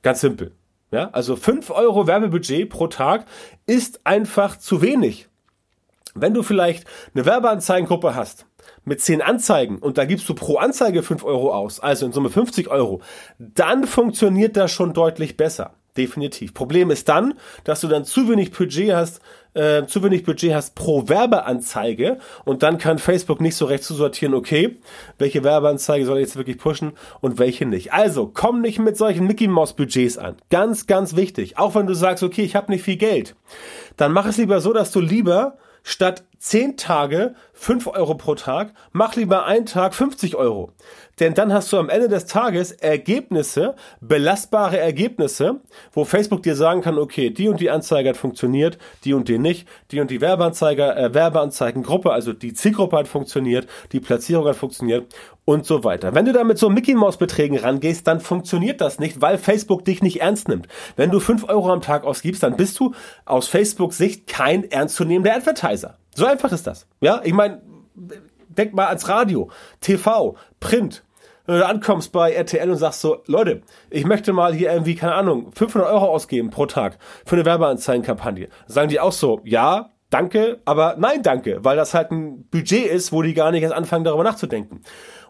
Ganz 0.00 0.22
simpel. 0.22 0.52
Ja, 0.90 1.10
also 1.10 1.36
5 1.36 1.70
Euro 1.72 2.06
Werbebudget 2.06 2.70
pro 2.70 2.86
Tag 2.86 3.26
ist 3.66 4.06
einfach 4.06 4.56
zu 4.56 4.80
wenig. 4.80 5.27
Wenn 6.14 6.34
du 6.34 6.42
vielleicht 6.42 6.86
eine 7.14 7.26
Werbeanzeigengruppe 7.26 8.14
hast 8.14 8.46
mit 8.84 9.00
10 9.00 9.22
Anzeigen 9.22 9.78
und 9.78 9.98
da 9.98 10.04
gibst 10.04 10.28
du 10.28 10.34
pro 10.34 10.56
Anzeige 10.56 11.02
5 11.02 11.24
Euro 11.24 11.52
aus, 11.54 11.80
also 11.80 12.06
in 12.06 12.12
Summe 12.12 12.30
50 12.30 12.68
Euro, 12.68 13.00
dann 13.38 13.86
funktioniert 13.86 14.56
das 14.56 14.70
schon 14.72 14.92
deutlich 14.92 15.36
besser. 15.36 15.74
Definitiv. 15.98 16.54
Problem 16.54 16.92
ist 16.92 17.08
dann, 17.08 17.34
dass 17.64 17.80
du 17.80 17.88
dann 17.88 18.04
zu 18.04 18.28
wenig 18.28 18.52
Budget 18.52 18.94
hast, 18.94 19.20
äh, 19.54 19.84
zu 19.86 20.04
wenig 20.04 20.22
Budget 20.22 20.54
hast 20.54 20.76
pro 20.76 21.08
Werbeanzeige 21.08 22.18
und 22.44 22.62
dann 22.62 22.78
kann 22.78 23.00
Facebook 23.00 23.40
nicht 23.40 23.56
so 23.56 23.64
recht 23.64 23.82
zusortieren, 23.82 24.32
okay, 24.32 24.78
welche 25.18 25.42
Werbeanzeige 25.42 26.06
soll 26.06 26.18
ich 26.18 26.26
jetzt 26.26 26.36
wirklich 26.36 26.58
pushen 26.58 26.92
und 27.20 27.40
welche 27.40 27.66
nicht. 27.66 27.92
Also 27.92 28.30
komm 28.32 28.60
nicht 28.60 28.78
mit 28.78 28.96
solchen 28.96 29.26
Mickey 29.26 29.48
Mouse 29.48 29.72
Budgets 29.72 30.18
an. 30.18 30.36
Ganz, 30.50 30.86
ganz 30.86 31.16
wichtig. 31.16 31.58
Auch 31.58 31.74
wenn 31.74 31.88
du 31.88 31.94
sagst, 31.94 32.22
okay, 32.22 32.42
ich 32.42 32.54
habe 32.54 32.70
nicht 32.70 32.84
viel 32.84 32.96
Geld, 32.96 33.34
dann 33.96 34.12
mach 34.12 34.26
es 34.26 34.36
lieber 34.36 34.60
so, 34.60 34.72
dass 34.72 34.92
du 34.92 35.00
lieber 35.00 35.58
statt 35.82 36.24
10 36.38 36.76
Tage 36.76 37.34
5 37.52 37.88
Euro 37.88 38.14
pro 38.14 38.34
Tag, 38.34 38.72
mach 38.92 39.16
lieber 39.16 39.44
einen 39.44 39.66
Tag 39.66 39.94
50 39.94 40.36
Euro. 40.36 40.72
Denn 41.18 41.34
dann 41.34 41.52
hast 41.52 41.72
du 41.72 41.78
am 41.78 41.88
Ende 41.88 42.08
des 42.08 42.26
Tages 42.26 42.70
Ergebnisse, 42.70 43.74
belastbare 44.00 44.78
Ergebnisse, 44.78 45.60
wo 45.92 46.04
Facebook 46.04 46.44
dir 46.44 46.54
sagen 46.54 46.80
kann, 46.80 46.98
okay, 46.98 47.30
die 47.30 47.48
und 47.48 47.60
die 47.60 47.70
Anzeige 47.70 48.10
hat 48.10 48.16
funktioniert, 48.16 48.78
die 49.04 49.14
und 49.14 49.28
die 49.28 49.38
nicht, 49.38 49.66
die 49.90 50.00
und 50.00 50.10
die 50.10 50.20
Werbeanzeiger, 50.20 50.96
äh, 50.96 51.14
Werbeanzeigengruppe, 51.14 52.12
also 52.12 52.32
die 52.32 52.54
Zielgruppe 52.54 52.96
hat 52.96 53.08
funktioniert, 53.08 53.68
die 53.90 54.00
Platzierung 54.00 54.46
hat 54.46 54.56
funktioniert 54.56 55.12
und 55.44 55.66
so 55.66 55.82
weiter. 55.82 56.14
Wenn 56.14 56.26
du 56.26 56.32
da 56.32 56.44
mit 56.44 56.58
so 56.58 56.70
Mickey 56.70 56.94
Maus 56.94 57.16
Beträgen 57.16 57.58
rangehst, 57.58 58.06
dann 58.06 58.20
funktioniert 58.20 58.80
das 58.80 59.00
nicht, 59.00 59.20
weil 59.20 59.38
Facebook 59.38 59.84
dich 59.84 60.02
nicht 60.02 60.20
ernst 60.20 60.48
nimmt. 60.48 60.68
Wenn 60.94 61.10
du 61.10 61.18
5 61.18 61.48
Euro 61.48 61.72
am 61.72 61.80
Tag 61.80 62.04
ausgibst, 62.04 62.44
dann 62.44 62.56
bist 62.56 62.78
du 62.78 62.94
aus 63.24 63.48
Facebook 63.48 63.92
Sicht 63.92 64.28
kein 64.28 64.70
ernstzunehmender 64.70 65.34
Advertiser. 65.34 65.97
So 66.14 66.26
einfach 66.26 66.52
ist 66.52 66.66
das. 66.66 66.86
Ja, 67.00 67.20
ich 67.24 67.32
meine, 67.32 67.62
denk 68.48 68.74
mal 68.74 68.86
ans 68.86 69.08
Radio, 69.08 69.50
TV, 69.80 70.36
Print, 70.60 71.04
wenn 71.46 71.58
du 71.58 71.66
ankommst 71.66 72.12
bei 72.12 72.32
RTL 72.32 72.70
und 72.70 72.76
sagst 72.76 73.00
so, 73.00 73.22
Leute, 73.26 73.62
ich 73.88 74.04
möchte 74.04 74.32
mal 74.32 74.52
hier 74.52 74.70
irgendwie, 74.70 74.94
keine 74.94 75.14
Ahnung, 75.14 75.50
500 75.52 75.90
Euro 75.90 76.06
ausgeben 76.06 76.50
pro 76.50 76.66
Tag 76.66 76.98
für 77.24 77.36
eine 77.36 77.46
Werbeanzeigenkampagne, 77.46 78.48
sagen 78.66 78.90
die 78.90 79.00
auch 79.00 79.12
so, 79.12 79.40
ja, 79.44 79.90
danke, 80.10 80.60
aber 80.66 80.96
nein, 80.98 81.22
danke, 81.22 81.64
weil 81.64 81.76
das 81.76 81.94
halt 81.94 82.10
ein 82.10 82.44
Budget 82.50 82.86
ist, 82.86 83.12
wo 83.12 83.22
die 83.22 83.32
gar 83.32 83.50
nicht 83.50 83.62
erst 83.62 83.74
anfangen, 83.74 84.04
darüber 84.04 84.24
nachzudenken. 84.24 84.82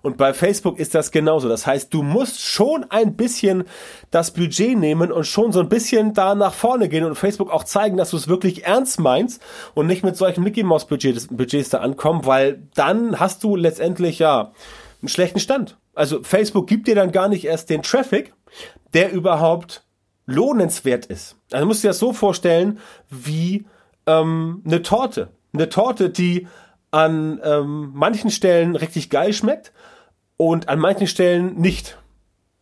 Und 0.03 0.17
bei 0.17 0.33
Facebook 0.33 0.79
ist 0.79 0.95
das 0.95 1.11
genauso. 1.11 1.49
Das 1.49 1.67
heißt, 1.67 1.93
du 1.93 2.03
musst 2.03 2.41
schon 2.41 2.87
ein 2.91 3.17
bisschen 3.17 3.65
das 4.11 4.33
Budget 4.33 4.79
nehmen 4.79 5.13
und 5.13 5.27
schon 5.27 5.53
so 5.53 5.61
ein 5.61 5.69
bisschen 5.69 6.15
da 6.15 6.35
nach 6.35 6.55
vorne 6.55 6.89
gehen 6.89 7.05
und 7.05 7.17
Facebook 7.17 7.51
auch 7.51 7.65
zeigen, 7.65 7.97
dass 7.97 8.11
du 8.11 8.17
es 8.17 8.29
wirklich 8.29 8.65
ernst 8.65 9.01
meinst 9.01 9.43
und 9.75 9.87
nicht 9.87 10.05
mit 10.05 10.17
solchen 10.17 10.45
Mickey 10.45 10.63
Mouse 10.63 10.87
Budgets, 10.87 11.29
Budgets 11.29 11.71
da 11.71 11.79
ankommen, 11.79 12.27
weil 12.27 12.63
dann 12.75 13.19
hast 13.19 13.43
du 13.45 13.57
letztendlich 13.57 14.19
ja 14.19 14.53
einen 15.01 15.09
schlechten 15.09 15.41
Stand. 15.41 15.77
Also 15.95 16.23
Facebook 16.23 16.67
gibt 16.67 16.87
dir 16.87 16.95
dann 16.95 17.13
gar 17.13 17.29
nicht 17.29 17.45
erst 17.45 17.71
den 17.71 17.83
Traffic, 17.83 18.33
der 18.95 19.13
überhaupt 19.13 19.85
lohnenswert 20.27 21.07
ist. 21.07 21.37
Also 21.51 21.67
musst 21.67 21.83
du 21.83 21.89
dir 21.89 21.91
das 21.91 21.99
so 21.99 22.13
vorstellen 22.13 22.79
wie 23.11 23.67
ähm, 24.07 24.63
eine 24.65 24.83
Torte. 24.83 25.31
Eine 25.53 25.69
Torte, 25.69 26.11
die 26.11 26.47
an 26.91 27.41
ähm, 27.45 27.91
manchen 27.95 28.31
Stellen 28.31 28.77
richtig 28.77 29.11
geil 29.11 29.33
schmeckt 29.33 29.73
und 30.37 30.69
an 30.69 30.79
manchen 30.79 31.07
Stellen 31.07 31.57
nicht. 31.57 31.99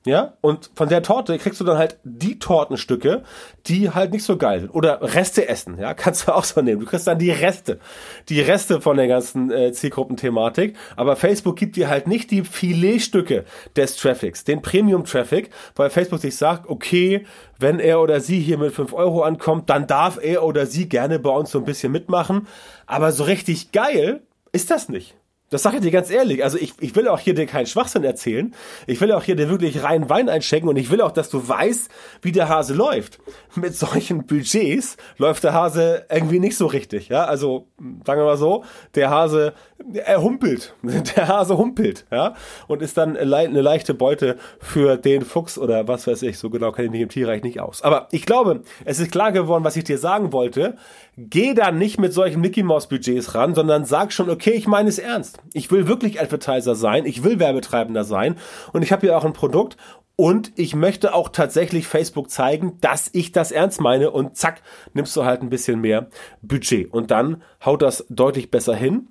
Ja, 0.07 0.35
und 0.41 0.71
von 0.77 0.89
der 0.89 1.03
Torte 1.03 1.37
kriegst 1.37 1.61
du 1.61 1.65
dann 1.65 1.79
halt 1.79 1.99
die 2.05 2.39
Tortenstücke, 2.39 3.25
die 3.67 3.91
halt 3.91 4.13
nicht 4.13 4.23
so 4.23 4.37
geil 4.37 4.61
sind. 4.61 4.71
Oder 4.71 5.03
Reste 5.03 5.49
essen, 5.49 5.79
ja, 5.81 5.95
kannst 5.95 6.29
du 6.29 6.33
auch 6.33 6.45
so 6.45 6.63
nehmen. 6.63 6.81
Du 6.81 6.87
kriegst 6.87 7.09
dann 7.09 7.19
die 7.19 7.33
Reste, 7.33 7.81
die 8.29 8.41
Reste 8.41 8.81
von 8.81 8.97
der 8.97 9.09
ganzen 9.09 9.51
äh, 9.51 9.73
Zielgruppenthematik. 9.73 10.77
Aber 10.95 11.17
Facebook 11.17 11.57
gibt 11.57 11.75
dir 11.75 11.89
halt 11.89 12.07
nicht 12.07 12.31
die 12.31 12.45
Filetstücke 12.45 13.45
des 13.75 13.97
Traffics, 13.97 14.45
den 14.45 14.63
Premium-Traffic, 14.63 15.51
weil 15.75 15.91
Facebook 15.91 16.21
sich 16.21 16.37
sagt, 16.37 16.69
okay, 16.69 17.27
wenn 17.59 17.81
er 17.81 18.01
oder 18.01 18.21
sie 18.21 18.39
hier 18.39 18.59
mit 18.59 18.73
fünf 18.75 18.93
Euro 18.93 19.23
ankommt, 19.23 19.69
dann 19.71 19.89
darf 19.89 20.21
er 20.23 20.45
oder 20.45 20.67
sie 20.67 20.89
gerne 20.89 21.19
bei 21.19 21.31
uns 21.31 21.51
so 21.51 21.59
ein 21.59 21.65
bisschen 21.65 21.91
mitmachen. 21.91 22.47
Aber 22.87 23.11
so 23.11 23.25
richtig 23.25 23.73
geil 23.73 24.23
ist 24.53 24.71
das 24.71 24.89
nicht. 24.89 25.17
Das 25.51 25.63
sage 25.63 25.77
ich 25.77 25.83
dir 25.83 25.93
ganz 25.93 26.11
ehrlich. 26.11 26.43
Also 26.43 26.59
ich, 26.59 26.75
ich 26.81 26.97
will 26.97 27.07
auch 27.07 27.21
hier 27.21 27.35
dir 27.35 27.47
keinen 27.47 27.67
Schwachsinn 27.67 28.03
erzählen. 28.03 28.53
Ich 28.89 29.01
will 29.01 29.13
auch 29.13 29.23
hier 29.23 29.37
dir 29.37 29.49
wirklich 29.49 29.85
rein 29.85 30.11
Wein 30.11 30.29
einschenken 30.29 30.69
und 30.69 30.77
ich 30.77 30.91
will 30.91 31.01
auch, 31.01 31.13
dass 31.13 31.31
du 31.31 31.47
weißt, 31.47 31.89
wie 32.23 32.33
der 32.33 32.49
Hase 32.49 32.75
läuft. 32.75 33.21
Mit 33.55 33.77
solchen 33.77 34.27
Budgets 34.27 34.97
läuft 35.19 35.45
der 35.45 35.53
Hase 35.53 36.05
irgendwie 36.11 36.41
nicht 36.41 36.57
so 36.57 36.67
richtig. 36.67 37.09
Ja, 37.09 37.27
also 37.27 37.69
sagen 38.05 38.21
wir 38.21 38.25
mal 38.25 38.37
so, 38.37 38.65
der 38.97 39.11
Hase, 39.11 39.53
er 39.93 40.23
humpelt. 40.23 40.75
Der 41.17 41.29
Hase 41.29 41.57
humpelt, 41.57 42.07
ja, 42.11 42.35
und 42.67 42.83
ist 42.83 42.97
dann 42.97 43.17
eine 43.17 43.61
leichte 43.61 43.95
Beute 43.95 44.37
für 44.59 44.97
den 44.97 45.23
Fuchs 45.23 45.59
oder 45.59 45.87
was 45.87 46.07
weiß 46.07 46.23
ich. 46.23 46.39
So 46.39 46.51
genau 46.51 46.73
kenne 46.73 46.87
ich 46.87 46.93
mich 46.93 47.01
im 47.03 47.09
Tierreich 47.09 47.43
nicht 47.43 47.61
aus. 47.61 47.83
Aber 47.83 48.09
ich 48.11 48.27
glaube, 48.27 48.63
es 48.85 48.99
ist 48.99 49.13
klar 49.13 49.33
geworden, 49.33 49.65
was 49.65 49.77
ich 49.77 49.85
dir 49.85 49.99
sagen 49.99 50.33
wollte. 50.33 50.77
Geh 51.17 51.55
da 51.55 51.71
nicht 51.71 51.99
mit 51.99 52.13
solchen 52.13 52.41
Mickey 52.41 52.63
Mouse 52.63 52.89
Budgets 52.89 53.35
ran, 53.35 53.55
sondern 53.55 53.85
sag 53.85 54.13
schon, 54.13 54.31
okay, 54.31 54.51
ich 54.51 54.67
meine 54.67 54.89
es 54.89 54.99
ernst. 54.99 55.36
Ich 55.53 55.71
will 55.71 55.89
wirklich 55.89 56.21
Advertiser 56.21 56.75
sein, 56.75 57.07
ich 57.07 57.25
will 57.25 57.39
Werbetreibender 57.39 58.05
sein 58.05 58.37
und 58.73 58.83
ich 58.83 58.93
habe 58.93 59.03
hier 59.03 59.17
auch 59.17 59.25
ein 59.25 59.33
Produkt 59.33 59.77
und 60.17 60.53
ich 60.57 60.75
möchte 60.75 61.15
auch 61.15 61.29
tatsächlich 61.29 61.87
Facebook 61.87 62.31
zeigen, 62.31 62.79
dass 62.81 63.11
ich 63.13 63.33
das 63.33 63.53
ernst 63.53 63.81
meine 63.81 64.11
und 64.11 64.37
zack, 64.37 64.63
nimmst 64.95 65.15
du 65.15 65.25
halt 65.25 65.43
ein 65.43 65.51
bisschen 65.51 65.81
mehr 65.81 66.09
Budget 66.41 66.91
und 66.93 67.11
dann 67.11 67.43
haut 67.65 67.83
das 67.83 68.07
deutlich 68.09 68.51
besser 68.51 68.75
hin. 68.75 69.09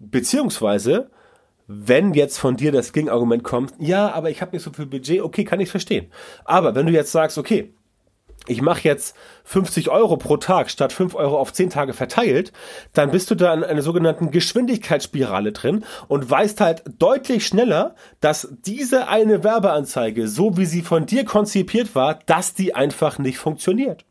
Beziehungsweise, 0.00 1.10
wenn 1.68 2.14
jetzt 2.14 2.38
von 2.38 2.56
dir 2.56 2.72
das 2.72 2.92
Gegenargument 2.92 3.44
kommt, 3.44 3.74
ja, 3.78 4.12
aber 4.12 4.30
ich 4.30 4.42
habe 4.42 4.52
nicht 4.52 4.64
so 4.64 4.72
viel 4.72 4.86
Budget, 4.86 5.22
okay, 5.22 5.44
kann 5.44 5.60
ich 5.60 5.70
verstehen. 5.70 6.10
Aber 6.44 6.74
wenn 6.74 6.86
du 6.86 6.92
jetzt 6.92 7.12
sagst, 7.12 7.38
okay, 7.38 7.72
ich 8.46 8.62
mache 8.62 8.82
jetzt 8.84 9.16
50 9.44 9.90
Euro 9.90 10.16
pro 10.16 10.36
Tag 10.36 10.70
statt 10.70 10.92
5 10.92 11.14
Euro 11.14 11.38
auf 11.38 11.52
10 11.52 11.70
Tage 11.70 11.92
verteilt, 11.92 12.52
dann 12.94 13.10
bist 13.10 13.30
du 13.30 13.34
da 13.34 13.52
in 13.54 13.64
einer 13.64 13.82
sogenannten 13.82 14.30
Geschwindigkeitsspirale 14.30 15.52
drin 15.52 15.84
und 16.08 16.28
weißt 16.28 16.60
halt 16.60 16.82
deutlich 16.98 17.46
schneller, 17.46 17.94
dass 18.20 18.48
diese 18.64 19.08
eine 19.08 19.44
Werbeanzeige, 19.44 20.26
so 20.26 20.56
wie 20.56 20.66
sie 20.66 20.82
von 20.82 21.06
dir 21.06 21.24
konzipiert 21.24 21.94
war, 21.94 22.18
dass 22.26 22.54
die 22.54 22.74
einfach 22.74 23.18
nicht 23.18 23.38
funktioniert. 23.38 24.04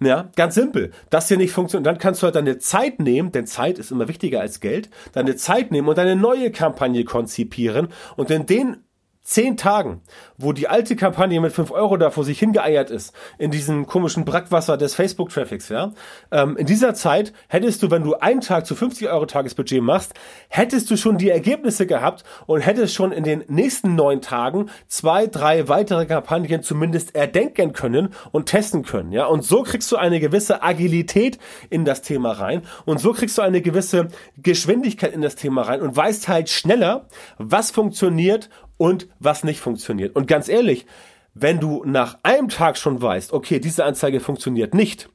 Ja, 0.00 0.30
ganz 0.34 0.54
simpel. 0.54 0.90
Das 1.10 1.28
hier 1.28 1.36
nicht 1.36 1.52
funktioniert. 1.52 1.86
Dann 1.86 1.98
kannst 1.98 2.22
du 2.22 2.24
halt 2.24 2.34
deine 2.34 2.58
Zeit 2.58 2.98
nehmen, 2.98 3.30
denn 3.30 3.46
Zeit 3.46 3.78
ist 3.78 3.92
immer 3.92 4.08
wichtiger 4.08 4.40
als 4.40 4.60
Geld, 4.60 4.90
deine 5.12 5.36
Zeit 5.36 5.70
nehmen 5.70 5.88
und 5.88 5.98
eine 5.98 6.16
neue 6.16 6.50
Kampagne 6.50 7.04
konzipieren 7.04 7.88
und 8.16 8.30
in 8.30 8.46
den 8.46 8.78
zehn 9.24 9.56
Tagen, 9.56 10.02
wo 10.36 10.52
die 10.52 10.68
alte 10.68 10.96
Kampagne 10.96 11.40
mit 11.40 11.52
fünf 11.52 11.70
Euro 11.70 11.96
da 11.96 12.10
vor 12.10 12.24
sich 12.24 12.38
hingeeiert 12.40 12.90
ist, 12.90 13.14
in 13.38 13.52
diesem 13.52 13.86
komischen 13.86 14.24
Brackwasser 14.24 14.76
des 14.76 14.94
Facebook-Traffics, 14.94 15.68
ja, 15.68 15.92
ähm, 16.32 16.56
in 16.56 16.66
dieser 16.66 16.94
Zeit 16.94 17.32
hättest 17.48 17.82
du, 17.82 17.90
wenn 17.90 18.02
du 18.02 18.14
einen 18.14 18.40
Tag 18.40 18.66
zu 18.66 18.74
50 18.74 19.08
Euro 19.08 19.26
Tagesbudget 19.26 19.80
machst, 19.80 20.14
hättest 20.48 20.90
du 20.90 20.96
schon 20.96 21.18
die 21.18 21.30
Ergebnisse 21.30 21.86
gehabt 21.86 22.24
und 22.46 22.62
hättest 22.62 22.94
schon 22.94 23.12
in 23.12 23.22
den 23.22 23.44
nächsten 23.46 23.94
neun 23.94 24.22
Tagen 24.22 24.70
zwei, 24.88 25.28
drei 25.28 25.68
weitere 25.68 26.06
Kampagnen 26.06 26.62
zumindest 26.62 27.14
erdenken 27.14 27.72
können 27.72 28.14
und 28.32 28.46
testen 28.46 28.82
können, 28.82 29.12
ja, 29.12 29.26
und 29.26 29.44
so 29.44 29.62
kriegst 29.62 29.90
du 29.92 29.96
eine 29.96 30.18
gewisse 30.18 30.62
Agilität 30.62 31.38
in 31.70 31.84
das 31.84 32.02
Thema 32.02 32.32
rein 32.32 32.62
und 32.86 32.98
so 32.98 33.12
kriegst 33.12 33.38
du 33.38 33.42
eine 33.42 33.62
gewisse 33.62 34.08
Geschwindigkeit 34.36 35.12
in 35.12 35.22
das 35.22 35.36
Thema 35.36 35.62
rein 35.62 35.80
und 35.80 35.94
weißt 35.94 36.26
halt 36.26 36.48
schneller, 36.50 37.06
was 37.38 37.70
funktioniert 37.70 38.50
und 38.82 39.06
was 39.20 39.44
nicht 39.44 39.60
funktioniert. 39.60 40.16
Und 40.16 40.26
ganz 40.26 40.48
ehrlich, 40.48 40.86
wenn 41.34 41.60
du 41.60 41.84
nach 41.86 42.18
einem 42.24 42.48
Tag 42.48 42.76
schon 42.76 43.00
weißt, 43.00 43.32
okay, 43.32 43.60
diese 43.60 43.84
Anzeige 43.84 44.18
funktioniert 44.18 44.74
nicht, 44.74 45.08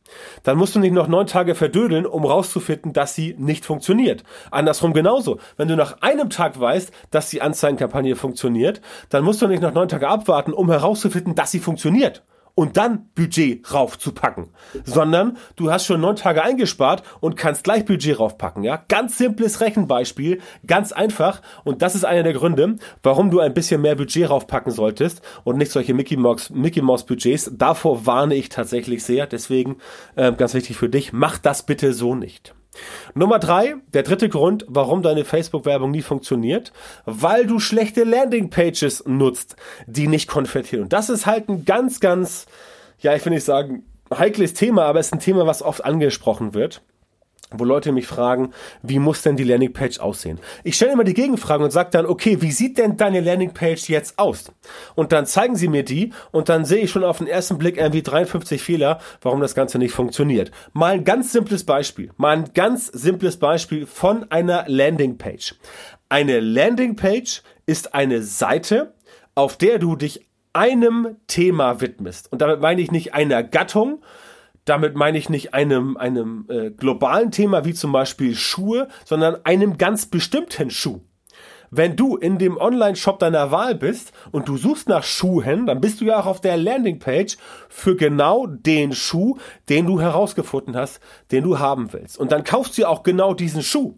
dann 0.43 0.57
musst 0.57 0.74
du 0.74 0.79
nicht 0.79 0.93
noch 0.93 1.09
neun 1.09 1.27
Tage 1.27 1.53
verdödeln, 1.53 2.05
um 2.05 2.24
rauszufinden, 2.24 2.93
dass 2.93 3.13
sie 3.13 3.36
nicht 3.38 3.65
funktioniert. 3.65 4.24
Andersrum 4.51 4.93
genauso. 4.93 5.39
Wenn 5.57 5.67
du 5.67 5.75
nach 5.75 6.01
einem 6.01 6.29
Tag 6.29 6.57
weißt, 6.57 6.93
dass 7.12 7.29
die 7.29 7.41
Anzeigenkampagne 7.41 8.15
funktioniert, 8.15 8.79
dann 9.09 9.25
musst 9.25 9.41
du 9.41 9.47
nicht 9.47 9.62
noch 9.62 9.74
neun 9.74 9.89
Tage 9.89 10.07
abwarten, 10.07 10.53
um 10.53 10.71
herauszufinden, 10.71 11.36
dass 11.36 11.51
sie 11.51 11.59
funktioniert 11.59 12.24
und 12.57 12.75
dann 12.75 13.09
Budget 13.13 13.71
raufzupacken, 13.71 14.47
sondern 14.83 15.37
du 15.57 15.71
hast 15.71 15.85
schon 15.85 16.01
neun 16.01 16.15
Tage 16.15 16.43
eingespart 16.43 17.03
und 17.19 17.37
kannst 17.37 17.63
gleich 17.63 17.85
Budget 17.85 18.19
raufpacken. 18.19 18.63
Ja, 18.63 18.83
ganz 18.87 19.19
simples 19.19 19.61
Rechenbeispiel, 19.61 20.41
ganz 20.65 20.91
einfach 20.91 21.43
und 21.63 21.83
das 21.83 21.93
ist 21.93 22.03
einer 22.03 22.23
der 22.23 22.33
Gründe, 22.33 22.77
warum 23.03 23.29
du 23.29 23.41
ein 23.41 23.53
bisschen 23.53 23.81
mehr 23.81 23.93
Budget 23.93 24.31
raufpacken 24.31 24.71
solltest 24.71 25.21
und 25.43 25.57
nicht 25.57 25.71
solche 25.71 25.93
Mickey 25.93 26.17
Mouse, 26.17 26.49
Mickey 26.49 26.81
Mouse 26.81 27.05
Budgets. 27.05 27.51
Davor 27.53 28.07
warne 28.07 28.33
ich 28.33 28.49
tatsächlich 28.49 29.03
sehr. 29.03 29.27
Deswegen 29.27 29.77
äh, 30.15 30.31
ganz 30.31 30.55
wichtig 30.55 30.77
für 30.77 30.89
dich: 30.89 31.13
Mach 31.13 31.37
das 31.37 31.63
bitte 31.63 31.93
so 31.93 32.15
nicht. 32.15 32.55
Nummer 33.13 33.39
drei, 33.39 33.75
der 33.93 34.03
dritte 34.03 34.29
Grund, 34.29 34.65
warum 34.67 35.01
deine 35.01 35.25
Facebook-Werbung 35.25 35.91
nie 35.91 36.01
funktioniert, 36.01 36.72
weil 37.05 37.46
du 37.46 37.60
schlechte 37.60 38.03
Landingpages 38.03 39.03
nutzt, 39.05 39.55
die 39.86 40.07
nicht 40.07 40.27
konvertieren. 40.27 40.84
Und 40.84 40.93
das 40.93 41.10
ist 41.10 41.25
halt 41.25 41.50
ein 41.50 41.65
ganz, 41.65 42.00
ganz, 42.00 42.46
ja, 43.00 43.15
ich 43.15 43.25
will 43.25 43.34
nicht 43.34 43.46
sagen, 43.46 43.84
heikles 44.15 44.53
Thema, 44.53 44.86
aber 44.86 45.00
es 45.00 45.07
ist 45.07 45.13
ein 45.13 45.19
Thema, 45.19 45.46
was 45.46 45.62
oft 45.62 45.84
angesprochen 45.84 46.53
wird 46.53 46.81
wo 47.51 47.63
Leute 47.63 47.93
mich 47.93 48.07
fragen, 48.07 48.51
wie 48.81 48.99
muss 48.99 49.21
denn 49.21 49.37
die 49.37 49.45
Landingpage 49.45 49.99
aussehen? 49.99 50.39
Ich 50.63 50.75
stelle 50.75 50.91
immer 50.91 51.05
die 51.05 51.13
Gegenfragen 51.13 51.63
und 51.63 51.71
sage 51.71 51.89
dann, 51.91 52.05
okay, 52.05 52.41
wie 52.41 52.51
sieht 52.51 52.77
denn 52.77 52.97
deine 52.97 53.21
Landingpage 53.21 53.87
jetzt 53.87 54.19
aus? 54.19 54.51
Und 54.95 55.13
dann 55.13 55.25
zeigen 55.25 55.55
sie 55.55 55.69
mir 55.69 55.83
die 55.83 56.11
und 56.31 56.49
dann 56.49 56.65
sehe 56.65 56.83
ich 56.83 56.91
schon 56.91 57.05
auf 57.05 57.19
den 57.19 57.27
ersten 57.27 57.57
Blick 57.57 57.77
irgendwie 57.77 58.03
53 58.03 58.61
Fehler, 58.61 58.99
warum 59.21 59.39
das 59.39 59.55
Ganze 59.55 59.77
nicht 59.77 59.93
funktioniert. 59.93 60.51
Mal 60.73 60.93
ein 60.93 61.05
ganz 61.05 61.31
simples 61.31 61.63
Beispiel, 61.63 62.11
mal 62.17 62.35
ein 62.35 62.51
ganz 62.53 62.87
simples 62.87 63.37
Beispiel 63.37 63.85
von 63.85 64.29
einer 64.29 64.65
Landingpage. 64.67 65.55
Eine 66.09 66.41
Landingpage 66.41 67.43
ist 67.65 67.93
eine 67.93 68.23
Seite, 68.23 68.93
auf 69.35 69.57
der 69.57 69.79
du 69.79 69.95
dich 69.95 70.25
einem 70.51 71.17
Thema 71.27 71.79
widmest. 71.79 72.31
Und 72.31 72.41
damit 72.41 72.59
meine 72.59 72.81
ich 72.81 72.91
nicht 72.91 73.13
einer 73.13 73.43
Gattung, 73.43 74.01
damit 74.67 74.95
meine 74.95 75.17
ich 75.17 75.29
nicht 75.29 75.53
einem, 75.53 75.97
einem 75.97 76.45
äh, 76.50 76.71
globalen 76.71 77.31
Thema 77.31 77.65
wie 77.65 77.74
zum 77.74 77.91
Beispiel 77.91 78.36
Schuhe, 78.36 78.88
sondern 79.05 79.38
einem 79.45 79.77
ganz 79.77 80.05
bestimmten 80.05 80.69
Schuh. 80.69 81.01
Wenn 81.69 81.95
du 81.97 82.15
in 82.15 82.38
dem 82.38 82.57
Online-Shop 82.57 83.19
deiner 83.19 83.51
Wahl 83.51 83.75
bist 83.75 84.13
und 84.31 84.47
du 84.47 84.55
suchst 84.57 84.88
nach 84.88 85.03
Schuhen, 85.03 85.65
dann 85.65 85.81
bist 85.81 86.00
du 86.00 86.05
ja 86.05 86.19
auch 86.19 86.25
auf 86.25 86.39
der 86.39 86.55
Landingpage 86.55 87.38
für 87.67 87.95
genau 87.95 88.45
den 88.47 88.93
Schuh, 88.93 89.38
den 89.67 89.86
du 89.86 90.00
herausgefunden 90.00 90.77
hast, 90.77 91.01
den 91.31 91.43
du 91.43 91.59
haben 91.59 91.91
willst. 91.91 92.17
Und 92.17 92.31
dann 92.31 92.45
kaufst 92.45 92.77
du 92.77 92.88
auch 92.88 93.03
genau 93.03 93.33
diesen 93.33 93.63
Schuh 93.63 93.97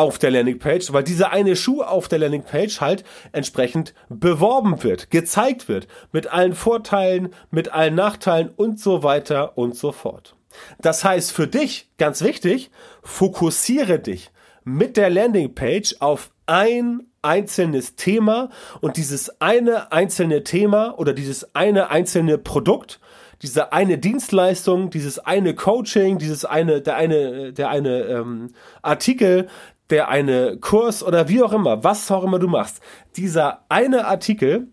auf 0.00 0.18
der 0.18 0.30
Landingpage, 0.30 0.94
weil 0.94 1.04
dieser 1.04 1.30
eine 1.30 1.54
Schuh 1.54 1.82
auf 1.82 2.08
der 2.08 2.20
Landingpage 2.20 2.80
halt 2.80 3.04
entsprechend 3.32 3.92
beworben 4.08 4.82
wird, 4.82 5.10
gezeigt 5.10 5.68
wird, 5.68 5.88
mit 6.10 6.32
allen 6.32 6.54
Vorteilen, 6.54 7.34
mit 7.50 7.70
allen 7.74 7.96
Nachteilen 7.96 8.48
und 8.56 8.80
so 8.80 9.02
weiter 9.02 9.58
und 9.58 9.76
so 9.76 9.92
fort. 9.92 10.36
Das 10.80 11.04
heißt 11.04 11.32
für 11.32 11.46
dich, 11.46 11.90
ganz 11.98 12.22
wichtig, 12.22 12.70
fokussiere 13.02 13.98
dich 13.98 14.30
mit 14.64 14.96
der 14.96 15.10
Landingpage 15.10 15.96
auf 16.00 16.30
ein 16.46 17.02
einzelnes 17.20 17.94
Thema 17.94 18.48
und 18.80 18.96
dieses 18.96 19.42
eine 19.42 19.92
einzelne 19.92 20.44
Thema 20.44 20.98
oder 20.98 21.12
dieses 21.12 21.54
eine 21.54 21.90
einzelne 21.90 22.38
Produkt, 22.38 23.00
diese 23.42 23.72
eine 23.72 23.98
Dienstleistung, 23.98 24.90
dieses 24.90 25.18
eine 25.18 25.54
Coaching, 25.54 26.18
dieses 26.18 26.44
eine, 26.44 26.82
der 26.82 26.96
eine, 26.96 27.52
der 27.52 27.70
eine 27.70 28.02
ähm, 28.04 28.48
Artikel, 28.82 29.48
der 29.90 30.08
eine 30.08 30.56
Kurs 30.58 31.02
oder 31.02 31.28
wie 31.28 31.42
auch 31.42 31.52
immer, 31.52 31.84
was 31.84 32.10
auch 32.10 32.24
immer 32.24 32.38
du 32.38 32.48
machst, 32.48 32.80
dieser 33.16 33.64
eine 33.68 34.06
Artikel, 34.06 34.68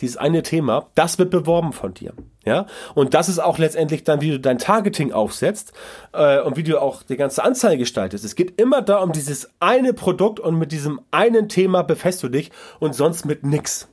dieses 0.00 0.16
eine 0.16 0.42
Thema, 0.42 0.90
das 0.94 1.18
wird 1.18 1.30
beworben 1.30 1.72
von 1.72 1.94
dir. 1.94 2.12
Ja, 2.44 2.66
und 2.94 3.12
das 3.14 3.28
ist 3.28 3.40
auch 3.40 3.58
letztendlich 3.58 4.04
dann, 4.04 4.20
wie 4.20 4.30
du 4.30 4.38
dein 4.38 4.58
Targeting 4.58 5.12
aufsetzt 5.12 5.72
äh, 6.12 6.40
und 6.40 6.56
wie 6.56 6.62
du 6.62 6.80
auch 6.80 7.02
die 7.02 7.16
ganze 7.16 7.42
Anzeige 7.42 7.78
gestaltest. 7.78 8.24
Es 8.24 8.36
geht 8.36 8.60
immer 8.60 8.82
da 8.82 8.98
um 8.98 9.10
dieses 9.10 9.50
eine 9.58 9.92
Produkt 9.92 10.38
und 10.38 10.56
mit 10.56 10.70
diesem 10.70 11.00
einen 11.10 11.48
Thema 11.48 11.82
befässt 11.82 12.22
du 12.22 12.28
dich 12.28 12.52
und 12.78 12.94
sonst 12.94 13.24
mit 13.24 13.42
nix. 13.42 13.88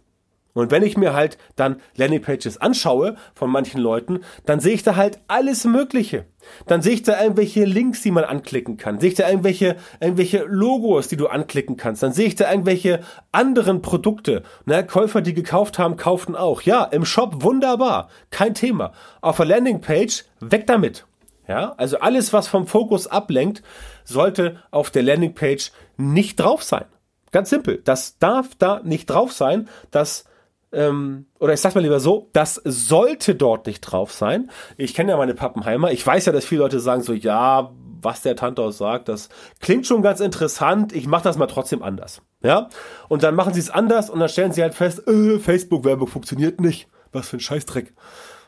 Und 0.53 0.71
wenn 0.71 0.83
ich 0.83 0.97
mir 0.97 1.13
halt 1.13 1.37
dann 1.55 1.77
Landingpages 1.95 2.57
anschaue 2.59 3.15
von 3.33 3.49
manchen 3.49 3.81
Leuten, 3.81 4.19
dann 4.45 4.59
sehe 4.59 4.73
ich 4.73 4.83
da 4.83 4.95
halt 4.95 5.19
alles 5.27 5.65
Mögliche. 5.65 6.25
Dann 6.67 6.81
sehe 6.81 6.93
ich 6.93 7.03
da 7.03 7.21
irgendwelche 7.21 7.65
Links, 7.65 8.01
die 8.01 8.11
man 8.11 8.23
anklicken 8.23 8.77
kann. 8.77 8.99
Sehe 8.99 9.09
ich 9.09 9.15
da 9.15 9.27
irgendwelche, 9.27 9.77
irgendwelche 9.99 10.43
Logos, 10.47 11.07
die 11.07 11.17
du 11.17 11.27
anklicken 11.27 11.77
kannst. 11.77 12.03
Dann 12.03 12.13
sehe 12.13 12.27
ich 12.27 12.35
da 12.35 12.51
irgendwelche 12.51 12.99
anderen 13.31 13.81
Produkte. 13.81 14.43
Na, 14.65 14.83
Käufer, 14.83 15.21
die 15.21 15.33
gekauft 15.33 15.79
haben, 15.79 15.97
kauften 15.97 16.35
auch. 16.35 16.61
Ja, 16.61 16.83
im 16.83 17.05
Shop 17.05 17.43
wunderbar. 17.43 18.09
Kein 18.29 18.53
Thema. 18.53 18.93
Auf 19.21 19.37
der 19.37 19.47
Landingpage, 19.47 20.25
weg 20.39 20.67
damit. 20.67 21.05
Ja, 21.47 21.73
also 21.77 21.99
alles, 21.99 22.31
was 22.31 22.47
vom 22.47 22.67
Fokus 22.67 23.07
ablenkt, 23.07 23.63
sollte 24.05 24.61
auf 24.71 24.91
der 24.91 25.03
Landingpage 25.03 25.71
nicht 25.97 26.39
drauf 26.39 26.63
sein. 26.63 26.85
Ganz 27.31 27.49
simpel. 27.49 27.81
Das 27.83 28.19
darf 28.19 28.49
da 28.57 28.81
nicht 28.83 29.07
drauf 29.07 29.33
sein. 29.33 29.67
Das 29.91 30.25
ähm, 30.73 31.27
oder 31.39 31.53
ich 31.53 31.61
sag's 31.61 31.75
mal 31.75 31.81
lieber 31.81 31.99
so, 31.99 32.29
das 32.33 32.61
sollte 32.65 33.35
dort 33.35 33.67
nicht 33.67 33.81
drauf 33.81 34.11
sein. 34.11 34.49
Ich 34.77 34.93
kenne 34.93 35.11
ja 35.11 35.17
meine 35.17 35.35
Pappenheimer. 35.35 35.91
Ich 35.91 36.05
weiß 36.05 36.25
ja, 36.25 36.33
dass 36.33 36.45
viele 36.45 36.61
Leute 36.61 36.79
sagen 36.79 37.03
so, 37.03 37.13
ja, 37.13 37.71
was 38.01 38.21
der 38.21 38.35
Tantaus 38.35 38.77
sagt, 38.77 39.07
das 39.07 39.29
klingt 39.59 39.87
schon 39.87 40.01
ganz 40.01 40.19
interessant. 40.19 40.93
Ich 40.93 41.07
mache 41.07 41.23
das 41.23 41.37
mal 41.37 41.47
trotzdem 41.47 41.81
anders. 41.81 42.21
Ja? 42.41 42.69
Und 43.07 43.23
dann 43.23 43.35
machen 43.35 43.53
sie 43.53 43.59
es 43.59 43.69
anders 43.69 44.09
und 44.09 44.19
dann 44.19 44.29
stellen 44.29 44.51
sie 44.51 44.61
halt 44.61 44.73
fest, 44.73 45.07
äh, 45.07 45.39
Facebook-Werbung 45.39 46.07
funktioniert 46.07 46.59
nicht. 46.59 46.87
Was 47.11 47.29
für 47.29 47.37
ein 47.37 47.41
Scheißdreck. 47.41 47.93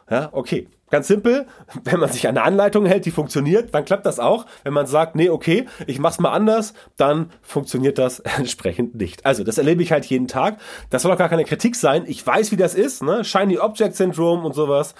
Ja, 0.09 0.29
okay. 0.31 0.67
Ganz 0.91 1.07
simpel, 1.07 1.47
wenn 1.83 1.99
man 1.99 2.11
sich 2.11 2.27
an 2.27 2.37
eine 2.37 2.45
Anleitung 2.45 2.85
hält, 2.85 3.05
die 3.05 3.11
funktioniert, 3.11 3.73
dann 3.73 3.85
klappt 3.85 4.05
das 4.05 4.19
auch. 4.19 4.45
Wenn 4.63 4.73
man 4.73 4.85
sagt, 4.85 5.15
nee, 5.15 5.29
okay, 5.29 5.65
ich 5.87 5.99
mach's 5.99 6.19
mal 6.19 6.31
anders, 6.31 6.73
dann 6.97 7.31
funktioniert 7.41 7.97
das 7.97 8.19
entsprechend 8.37 8.95
nicht. 8.95 9.25
Also, 9.25 9.43
das 9.43 9.57
erlebe 9.57 9.81
ich 9.81 9.91
halt 9.91 10.05
jeden 10.05 10.27
Tag. 10.27 10.57
Das 10.89 11.01
soll 11.01 11.11
auch 11.11 11.17
gar 11.17 11.29
keine 11.29 11.45
Kritik 11.45 11.75
sein. 11.75 12.03
Ich 12.07 12.25
weiß, 12.25 12.51
wie 12.51 12.57
das 12.57 12.75
ist, 12.75 13.03
ne? 13.03 13.23
Shiny 13.23 13.57
Object 13.57 13.95
Syndrome 13.95 14.43
und 14.43 14.53
sowas. 14.53 14.95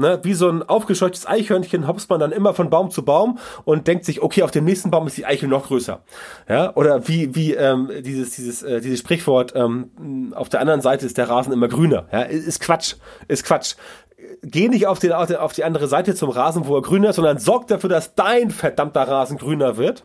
Ne, 0.00 0.18
wie 0.22 0.32
so 0.32 0.48
ein 0.48 0.62
aufgescheuchtes 0.62 1.26
Eichhörnchen 1.26 1.86
hopst 1.86 2.08
man 2.08 2.18
dann 2.20 2.32
immer 2.32 2.54
von 2.54 2.70
Baum 2.70 2.90
zu 2.90 3.04
Baum 3.04 3.38
und 3.64 3.86
denkt 3.86 4.06
sich, 4.06 4.22
okay, 4.22 4.42
auf 4.44 4.50
dem 4.50 4.64
nächsten 4.64 4.90
Baum 4.90 5.06
ist 5.06 5.18
die 5.18 5.26
Eichel 5.26 5.46
noch 5.46 5.66
größer. 5.66 6.00
Ja, 6.48 6.74
oder 6.74 7.06
wie, 7.06 7.34
wie 7.34 7.52
ähm, 7.52 7.90
dieses, 8.00 8.30
dieses, 8.30 8.62
äh, 8.62 8.80
dieses 8.80 9.00
Sprichwort, 9.00 9.52
ähm, 9.54 10.32
auf 10.34 10.48
der 10.48 10.60
anderen 10.60 10.80
Seite 10.80 11.04
ist 11.04 11.18
der 11.18 11.28
Rasen 11.28 11.52
immer 11.52 11.68
grüner. 11.68 12.06
Ja, 12.12 12.22
ist 12.22 12.60
Quatsch, 12.60 12.94
ist 13.28 13.44
Quatsch 13.44 13.74
geh 14.42 14.68
nicht 14.68 14.86
auf, 14.86 14.98
den, 14.98 15.12
auf 15.12 15.52
die 15.52 15.64
andere 15.64 15.88
Seite 15.88 16.14
zum 16.14 16.30
Rasen, 16.30 16.66
wo 16.66 16.76
er 16.76 16.82
grüner 16.82 17.10
ist, 17.10 17.16
sondern 17.16 17.38
sorg 17.38 17.66
dafür, 17.68 17.90
dass 17.90 18.14
dein 18.14 18.50
verdammter 18.50 19.02
Rasen 19.02 19.38
grüner 19.38 19.76
wird. 19.76 20.04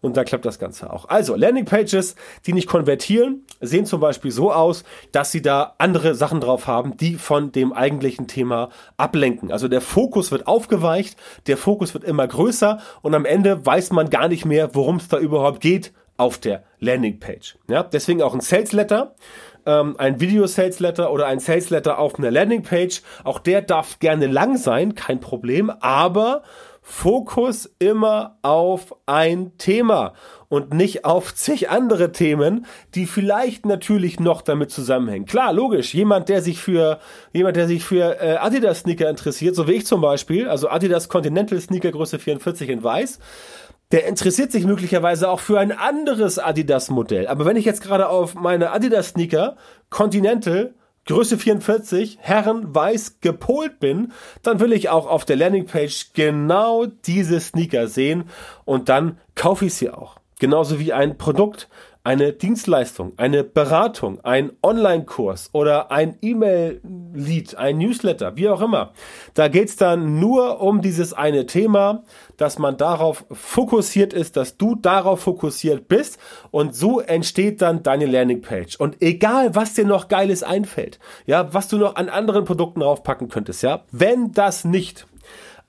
Und 0.00 0.16
dann 0.16 0.24
klappt 0.24 0.44
das 0.44 0.58
Ganze 0.58 0.92
auch. 0.92 1.08
Also, 1.08 1.36
Landingpages, 1.36 2.16
die 2.44 2.52
nicht 2.52 2.66
konvertieren, 2.66 3.46
sehen 3.60 3.86
zum 3.86 4.00
Beispiel 4.00 4.32
so 4.32 4.52
aus, 4.52 4.82
dass 5.12 5.30
sie 5.30 5.42
da 5.42 5.74
andere 5.78 6.16
Sachen 6.16 6.40
drauf 6.40 6.66
haben, 6.66 6.96
die 6.96 7.14
von 7.14 7.52
dem 7.52 7.72
eigentlichen 7.72 8.26
Thema 8.26 8.70
ablenken. 8.96 9.52
Also 9.52 9.68
der 9.68 9.80
Fokus 9.80 10.32
wird 10.32 10.48
aufgeweicht, 10.48 11.16
der 11.46 11.56
Fokus 11.56 11.94
wird 11.94 12.02
immer 12.02 12.26
größer 12.26 12.80
und 13.02 13.14
am 13.14 13.24
Ende 13.24 13.64
weiß 13.64 13.92
man 13.92 14.10
gar 14.10 14.26
nicht 14.26 14.44
mehr, 14.44 14.74
worum 14.74 14.96
es 14.96 15.06
da 15.06 15.18
überhaupt 15.18 15.60
geht 15.60 15.92
auf 16.16 16.38
der 16.38 16.64
Landingpage. 16.80 17.56
Ja, 17.68 17.84
deswegen 17.84 18.22
auch 18.22 18.34
ein 18.34 18.40
Sales 18.40 18.72
Letter 18.72 19.14
ähm, 19.66 19.96
ein 19.98 20.20
Video-Sales 20.20 20.80
Letter 20.80 21.12
oder 21.12 21.26
ein 21.26 21.40
Sales 21.40 21.70
Letter 21.70 21.98
auf 21.98 22.18
einer 22.18 22.30
Landingpage. 22.30 23.02
Auch 23.24 23.38
der 23.38 23.62
darf 23.62 23.98
gerne 23.98 24.26
lang 24.26 24.56
sein, 24.56 24.94
kein 24.94 25.20
Problem, 25.20 25.70
aber 25.80 26.42
Fokus 26.84 27.72
immer 27.78 28.38
auf 28.42 28.96
ein 29.06 29.56
Thema 29.56 30.14
und 30.48 30.74
nicht 30.74 31.04
auf 31.04 31.32
zig 31.32 31.70
andere 31.70 32.10
Themen, 32.10 32.66
die 32.96 33.06
vielleicht 33.06 33.64
natürlich 33.64 34.18
noch 34.18 34.42
damit 34.42 34.72
zusammenhängen. 34.72 35.24
Klar, 35.24 35.52
logisch, 35.52 35.94
jemand, 35.94 36.28
der 36.28 36.42
sich 36.42 36.60
für, 36.60 36.98
jemand, 37.32 37.56
der 37.56 37.68
sich 37.68 37.84
für 37.84 38.20
äh, 38.20 38.36
Adidas 38.36 38.80
Sneaker 38.80 39.08
interessiert, 39.08 39.54
so 39.54 39.68
wie 39.68 39.74
ich 39.74 39.86
zum 39.86 40.00
Beispiel, 40.00 40.48
also 40.48 40.68
Adidas 40.68 41.08
Continental 41.08 41.60
Sneaker 41.60 41.92
Größe 41.92 42.18
44 42.18 42.68
in 42.68 42.82
weiß, 42.82 43.20
der 43.92 44.06
interessiert 44.06 44.50
sich 44.50 44.64
möglicherweise 44.64 45.28
auch 45.28 45.40
für 45.40 45.60
ein 45.60 45.70
anderes 45.70 46.38
Adidas-Modell. 46.38 47.26
Aber 47.28 47.44
wenn 47.44 47.56
ich 47.56 47.66
jetzt 47.66 47.82
gerade 47.82 48.08
auf 48.08 48.34
meine 48.34 48.72
Adidas-Sneaker 48.72 49.56
Continental 49.90 50.74
Größe 51.04 51.36
44, 51.36 52.18
Herren 52.20 52.74
weiß 52.74 53.18
gepolt 53.20 53.80
bin, 53.80 54.12
dann 54.42 54.60
will 54.60 54.72
ich 54.72 54.88
auch 54.88 55.08
auf 55.08 55.24
der 55.24 55.36
Landingpage 55.36 56.12
genau 56.14 56.86
diese 56.86 57.40
Sneaker 57.40 57.88
sehen 57.88 58.24
und 58.64 58.88
dann 58.88 59.18
kaufe 59.34 59.66
ich 59.66 59.74
sie 59.74 59.90
auch. 59.90 60.16
Genauso 60.38 60.78
wie 60.78 60.92
ein 60.92 61.18
Produkt, 61.18 61.68
eine 62.04 62.32
Dienstleistung, 62.32 63.12
eine 63.16 63.44
Beratung, 63.44 64.18
ein 64.24 64.52
Online-Kurs 64.62 65.50
oder 65.52 65.92
ein 65.92 66.16
E-Mail-Lead, 66.20 67.54
ein 67.56 67.78
Newsletter, 67.78 68.36
wie 68.36 68.48
auch 68.48 68.60
immer. 68.60 68.92
Da 69.34 69.46
geht's 69.46 69.76
dann 69.76 70.18
nur 70.18 70.60
um 70.60 70.82
dieses 70.82 71.12
eine 71.12 71.46
Thema, 71.46 72.02
dass 72.36 72.58
man 72.58 72.76
darauf 72.76 73.24
fokussiert 73.30 74.12
ist, 74.12 74.36
dass 74.36 74.56
du 74.56 74.74
darauf 74.74 75.20
fokussiert 75.20 75.86
bist 75.86 76.18
und 76.50 76.74
so 76.74 76.98
entsteht 76.98 77.62
dann 77.62 77.84
deine 77.84 78.06
Landingpage. 78.06 78.76
Und 78.76 79.00
egal, 79.00 79.54
was 79.54 79.74
dir 79.74 79.86
noch 79.86 80.08
Geiles 80.08 80.42
einfällt, 80.42 80.98
ja, 81.26 81.54
was 81.54 81.68
du 81.68 81.78
noch 81.78 81.94
an 81.94 82.08
anderen 82.08 82.44
Produkten 82.44 82.80
draufpacken 82.80 83.28
könntest, 83.28 83.62
ja, 83.62 83.84
wenn 83.92 84.32
das 84.32 84.64
nicht 84.64 85.06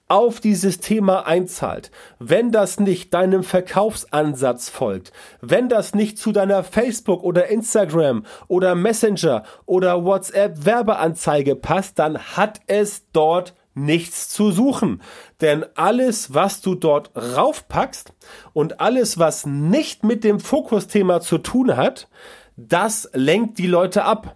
auf 0.07 0.39
dieses 0.39 0.79
Thema 0.79 1.25
einzahlt, 1.25 1.91
wenn 2.19 2.51
das 2.51 2.79
nicht 2.79 3.13
deinem 3.13 3.43
Verkaufsansatz 3.43 4.69
folgt, 4.69 5.11
wenn 5.41 5.69
das 5.69 5.95
nicht 5.95 6.17
zu 6.17 6.31
deiner 6.31 6.63
Facebook 6.63 7.23
oder 7.23 7.47
Instagram 7.47 8.25
oder 8.47 8.75
Messenger 8.75 9.43
oder 9.65 10.03
WhatsApp 10.03 10.65
Werbeanzeige 10.65 11.55
passt, 11.55 11.99
dann 11.99 12.17
hat 12.17 12.61
es 12.67 13.05
dort 13.11 13.55
nichts 13.75 14.29
zu 14.29 14.51
suchen. 14.51 15.01
Denn 15.41 15.65
alles, 15.75 16.33
was 16.33 16.61
du 16.61 16.75
dort 16.75 17.11
raufpackst 17.15 18.13
und 18.53 18.79
alles, 18.81 19.17
was 19.17 19.45
nicht 19.45 20.03
mit 20.03 20.23
dem 20.23 20.39
Fokusthema 20.39 21.21
zu 21.21 21.37
tun 21.37 21.75
hat, 21.75 22.07
das 22.55 23.09
lenkt 23.13 23.57
die 23.57 23.67
Leute 23.67 24.05
ab. 24.05 24.35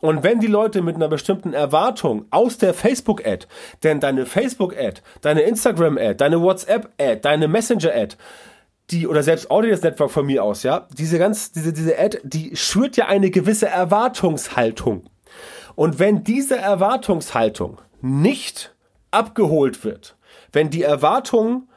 Und 0.00 0.22
wenn 0.22 0.40
die 0.40 0.46
Leute 0.46 0.82
mit 0.82 0.96
einer 0.96 1.08
bestimmten 1.08 1.52
Erwartung 1.52 2.26
aus 2.30 2.58
der 2.58 2.74
Facebook-Ad, 2.74 3.46
denn 3.82 4.00
deine 4.00 4.26
Facebook-Ad, 4.26 5.00
deine 5.22 5.42
Instagram-Ad, 5.42 6.14
deine 6.16 6.40
WhatsApp-Ad, 6.40 7.20
deine 7.22 7.48
Messenger-Ad, 7.48 8.16
die, 8.90 9.06
oder 9.06 9.22
selbst 9.22 9.50
Audience 9.50 9.82
Network 9.82 10.10
von 10.10 10.26
mir 10.26 10.42
aus, 10.44 10.62
ja, 10.62 10.86
diese 10.96 11.18
ganz, 11.18 11.52
diese, 11.52 11.72
diese 11.72 11.98
Ad, 11.98 12.20
die 12.22 12.56
schürt 12.56 12.96
ja 12.96 13.06
eine 13.06 13.30
gewisse 13.30 13.66
Erwartungshaltung. 13.68 15.04
Und 15.74 15.98
wenn 15.98 16.24
diese 16.24 16.56
Erwartungshaltung 16.56 17.80
nicht 18.00 18.74
abgeholt 19.10 19.84
wird, 19.84 20.16
wenn 20.52 20.70
die 20.70 20.82
Erwartung 20.82 21.68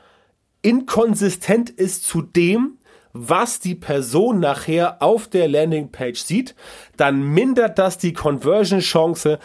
inkonsistent 0.62 1.70
ist 1.70 2.06
zu 2.06 2.22
dem, 2.22 2.78
was 3.14 3.60
die 3.60 3.76
Person 3.76 4.40
nachher 4.40 5.02
auf 5.02 5.28
der 5.28 5.48
Landingpage 5.48 6.20
sieht, 6.20 6.56
dann 6.98 7.22
mindert 7.22 7.78
das 7.78 7.98
die 7.98 8.14
Conversion-Chance 8.14 9.40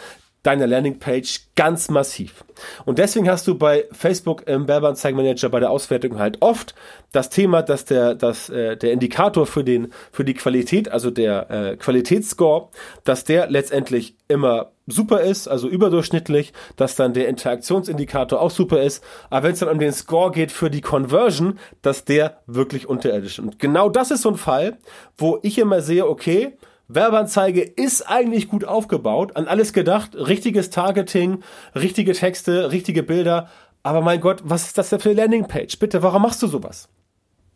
deiner 0.47 0.65
Landingpage 0.65 1.41
ganz 1.57 1.89
massiv. 1.89 2.45
Und 2.85 2.99
deswegen 2.99 3.29
hast 3.29 3.47
du 3.47 3.55
bei 3.55 3.85
Facebook 3.91 4.47
im 4.47 4.65
Werbeanzeigenmanager 4.69 5.49
bei 5.49 5.59
der 5.59 5.69
Auswertung 5.69 6.19
halt 6.19 6.41
oft 6.41 6.73
das 7.11 7.29
Thema, 7.29 7.61
dass 7.61 7.83
der, 7.83 8.15
dass, 8.15 8.49
äh, 8.49 8.77
der 8.77 8.93
Indikator 8.93 9.45
für 9.45 9.65
den, 9.65 9.91
für 10.13 10.23
die 10.23 10.33
Qualität, 10.33 10.89
also 10.89 11.11
der 11.11 11.51
äh, 11.51 11.75
Qualitätsscore, 11.75 12.69
dass 13.03 13.25
der 13.25 13.49
letztendlich 13.49 14.15
immer 14.29 14.71
super 14.85 15.19
ist, 15.19 15.49
also 15.49 15.67
überdurchschnittlich, 15.67 16.53
dass 16.77 16.95
dann 16.95 17.13
der 17.13 17.27
Interaktionsindikator 17.27 18.39
auch 18.39 18.51
super 18.51 18.81
ist, 18.81 19.03
aber 19.29 19.47
wenn 19.47 19.53
es 19.53 19.59
dann 19.59 19.69
um 19.69 19.79
den 19.79 19.91
Score 19.91 20.31
geht 20.31 20.53
für 20.53 20.69
die 20.69 20.79
Conversion, 20.79 21.59
dass 21.81 22.05
der 22.05 22.39
wirklich 22.47 22.87
unterirdisch 22.87 23.37
ist. 23.37 23.43
Und 23.43 23.59
genau 23.59 23.89
das 23.89 24.11
ist 24.11 24.21
so 24.21 24.29
ein 24.29 24.37
Fall, 24.37 24.77
wo 25.17 25.39
ich 25.41 25.57
immer 25.57 25.81
sehe, 25.81 26.07
okay, 26.07 26.53
Werbeanzeige 26.87 27.61
ist 27.61 28.09
eigentlich 28.09 28.47
gut 28.47 28.63
aufgebaut, 28.63 29.35
an 29.35 29.47
alles 29.47 29.73
gedacht, 29.73 30.15
richtiges 30.15 30.69
Targeting, 30.69 31.43
richtige 31.75 32.13
Texte, 32.13 32.71
richtige 32.71 33.03
Bilder. 33.03 33.49
Aber 33.83 34.01
mein 34.01 34.21
Gott, 34.21 34.41
was 34.43 34.67
ist 34.67 34.77
das 34.77 34.89
denn 34.89 34.99
für 34.99 35.09
eine 35.09 35.21
Landingpage? 35.21 35.79
Bitte, 35.79 36.01
warum 36.01 36.21
machst 36.21 36.41
du 36.41 36.47
sowas? 36.47 36.87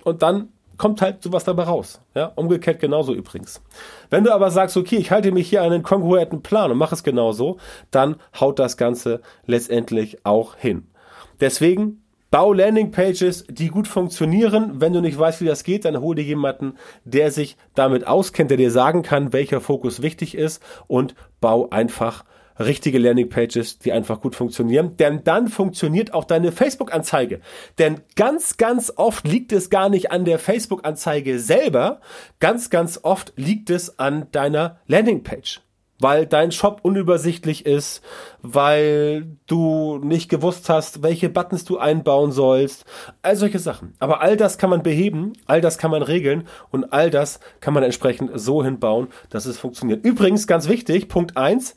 Und 0.04 0.22
dann 0.22 0.50
kommt 0.78 1.02
halt 1.02 1.24
sowas 1.24 1.44
dabei 1.44 1.63
raus. 1.63 2.02
Ja, 2.15 2.26
umgekehrt 2.36 2.80
genauso 2.80 3.13
übrigens. 3.13 3.62
Wenn 4.10 4.24
du 4.24 4.34
aber 4.34 4.52
sagst, 4.52 4.76
okay, 4.76 4.98
ich 4.98 5.12
halte 5.12 5.32
mich 5.32 5.48
hier 5.48 5.62
an 5.62 5.72
einen 5.72 5.84
kongruenten 5.84 6.41
Plan 6.41 6.72
und 6.72 6.78
mache 6.78 6.96
es 6.96 7.04
genauso, 7.04 7.58
dann 7.91 8.15
haut 8.39 8.60
das 8.60 8.78
Ganze 8.78 9.22
letztendlich 9.46 10.26
auch 10.26 10.56
hin. 10.56 10.88
Deswegen 11.39 12.00
Bau 12.32 12.54
Landingpages, 12.54 13.44
die 13.50 13.67
gut 13.67 13.89
funktionieren. 13.89 14.80
Wenn 14.80 14.94
du 14.94 15.02
nicht 15.02 15.20
weißt, 15.20 15.41
wie 15.41 15.46
das 15.46 15.65
geht, 15.65 15.84
dann 15.84 16.00
hol 16.00 16.15
dir 16.15 16.24
jemanden, 16.24 16.76
der 17.04 17.30
sich 17.30 17.58
damit 17.76 18.08
auskennt, 18.08 18.50
der 18.50 18.58
dir 18.58 18.72
sagen 18.72 19.04
kann, 19.04 19.34
welcher 19.34 19.60
Fokus 19.60 20.02
wichtig 20.02 20.36
ist 20.36 20.63
und 20.88 21.13
bau 21.41 21.70
einfach 21.72 22.24
richtige 22.58 23.00
Landingpages, 23.00 23.80
die 23.80 23.91
einfach 23.91 24.22
gut 24.22 24.36
funktionieren. 24.36 24.96
Denn 24.96 25.26
dann 25.26 25.50
funktioniert 25.50 26.13
auch 26.13 26.24
deine 26.24 26.54
Facebook-Anzeige. 26.54 27.41
Denn 27.80 28.00
ganz, 28.15 28.56
ganz 28.56 28.94
oft 28.96 29.28
liegt 29.28 29.52
es 29.52 29.70
gar 29.70 29.89
nicht 29.89 30.12
an 30.12 30.24
der 30.24 30.39
Facebook-Anzeige 30.39 31.38
selber. 31.38 32.00
Ganz, 32.39 32.70
ganz 32.70 33.02
oft 33.04 33.34
liegt 33.36 33.70
es 33.70 34.00
an 34.00 34.28
deiner 34.32 34.80
Landingpage 34.88 35.60
weil 36.01 36.25
dein 36.25 36.51
Shop 36.51 36.79
unübersichtlich 36.83 37.65
ist, 37.65 38.01
weil 38.41 39.37
du 39.47 39.99
nicht 40.03 40.29
gewusst 40.29 40.69
hast, 40.69 41.03
welche 41.03 41.29
Buttons 41.29 41.63
du 41.63 41.77
einbauen 41.77 42.31
sollst, 42.31 42.85
all 43.21 43.35
solche 43.35 43.59
Sachen. 43.59 43.93
Aber 43.99 44.21
all 44.21 44.37
das 44.37 44.57
kann 44.57 44.69
man 44.69 44.83
beheben, 44.83 45.33
all 45.45 45.61
das 45.61 45.77
kann 45.77 45.91
man 45.91 46.01
regeln 46.01 46.47
und 46.69 46.91
all 46.91 47.09
das 47.09 47.39
kann 47.59 47.73
man 47.73 47.83
entsprechend 47.83 48.31
so 48.35 48.63
hinbauen, 48.63 49.07
dass 49.29 49.45
es 49.45 49.59
funktioniert. 49.59 50.05
Übrigens, 50.05 50.47
ganz 50.47 50.67
wichtig, 50.67 51.07
Punkt 51.07 51.37
eins 51.37 51.75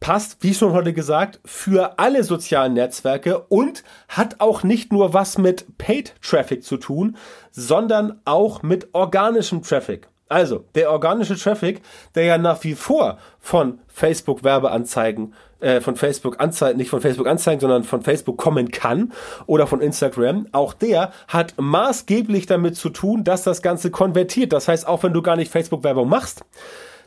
passt, 0.00 0.42
wie 0.42 0.52
schon 0.52 0.72
heute 0.72 0.92
gesagt, 0.92 1.40
für 1.46 1.98
alle 1.98 2.24
sozialen 2.24 2.74
Netzwerke 2.74 3.38
und 3.48 3.84
hat 4.08 4.40
auch 4.40 4.62
nicht 4.62 4.92
nur 4.92 5.14
was 5.14 5.38
mit 5.38 5.78
Paid 5.78 6.14
Traffic 6.20 6.62
zu 6.62 6.76
tun, 6.76 7.16
sondern 7.52 8.20
auch 8.26 8.62
mit 8.62 8.88
organischem 8.92 9.62
Traffic. 9.62 10.08
Also, 10.28 10.64
der 10.74 10.90
organische 10.90 11.36
Traffic, 11.36 11.82
der 12.14 12.24
ja 12.24 12.38
nach 12.38 12.64
wie 12.64 12.74
vor 12.74 13.18
von 13.40 13.80
Facebook 13.88 14.42
Werbeanzeigen, 14.42 15.34
äh, 15.60 15.80
von 15.80 15.96
Facebook 15.96 16.40
Anzeigen, 16.40 16.78
nicht 16.78 16.90
von 16.90 17.00
Facebook 17.00 17.26
Anzeigen, 17.26 17.60
sondern 17.60 17.84
von 17.84 18.02
Facebook 18.02 18.38
kommen 18.38 18.70
kann 18.70 19.12
oder 19.46 19.66
von 19.66 19.80
Instagram, 19.80 20.46
auch 20.52 20.72
der 20.72 21.12
hat 21.28 21.54
maßgeblich 21.58 22.46
damit 22.46 22.76
zu 22.76 22.90
tun, 22.90 23.24
dass 23.24 23.42
das 23.42 23.62
Ganze 23.62 23.90
konvertiert. 23.90 24.52
Das 24.52 24.68
heißt, 24.68 24.86
auch 24.86 25.02
wenn 25.02 25.12
du 25.12 25.22
gar 25.22 25.36
nicht 25.36 25.52
Facebook 25.52 25.84
Werbung 25.84 26.08
machst, 26.08 26.44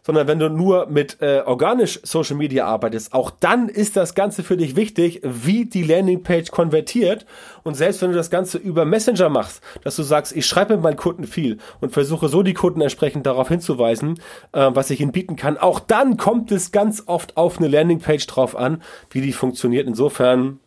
sondern 0.08 0.26
wenn 0.26 0.39
du 0.39 0.50
nur 0.50 0.86
mit 0.88 1.17
äh, 1.20 1.41
organisch 1.46 2.00
Social 2.02 2.38
Media 2.38 2.65
arbeitest, 2.65 3.13
auch 3.13 3.30
dann 3.30 3.67
ist 3.67 3.98
das 3.98 4.15
Ganze 4.15 4.41
für 4.41 4.56
dich 4.56 4.78
wichtig, 4.78 5.20
wie 5.22 5.65
die 5.65 5.84
Landingpage 5.84 6.50
konvertiert. 6.50 7.26
Und 7.63 7.76
selbst 7.76 8.02
wenn 8.02 8.12
du 8.12 8.15
das 8.15 8.30
Ganze 8.30 8.58
über 8.58 8.86
Messenger 8.86 9.28
machst, 9.28 9.62
dass 9.84 9.98
du 9.98 10.04
sagst, 10.04 10.34
ich 10.34 10.46
schreibe 10.46 10.76
mit 10.76 10.84
meinen 10.84 10.96
Kunden 10.96 11.26
viel 11.26 11.58
und 11.82 11.91
versuche 11.91 12.30
so 12.30 12.41
die 12.41 12.54
Kunden 12.54 12.80
entsprechend 12.80 13.26
darauf 13.26 13.50
hinzuweisen, 13.50 14.22
äh, 14.54 14.70
was 14.72 14.89
ich 14.91 15.02
ihnen 15.02 15.12
bieten 15.12 15.36
kann, 15.36 15.58
auch 15.58 15.82
dann 15.82 16.15
kommt 16.15 16.54
es 16.54 16.72
ganz 16.72 17.04
oft 17.06 17.36
auf 17.36 17.58
eine 17.58 17.67
Landingpage 17.67 18.28
drauf 18.28 18.56
an, 18.56 18.82
wie 19.10 19.20
die 19.20 19.34
funktioniert. 19.34 19.88
Insofern 19.88 20.62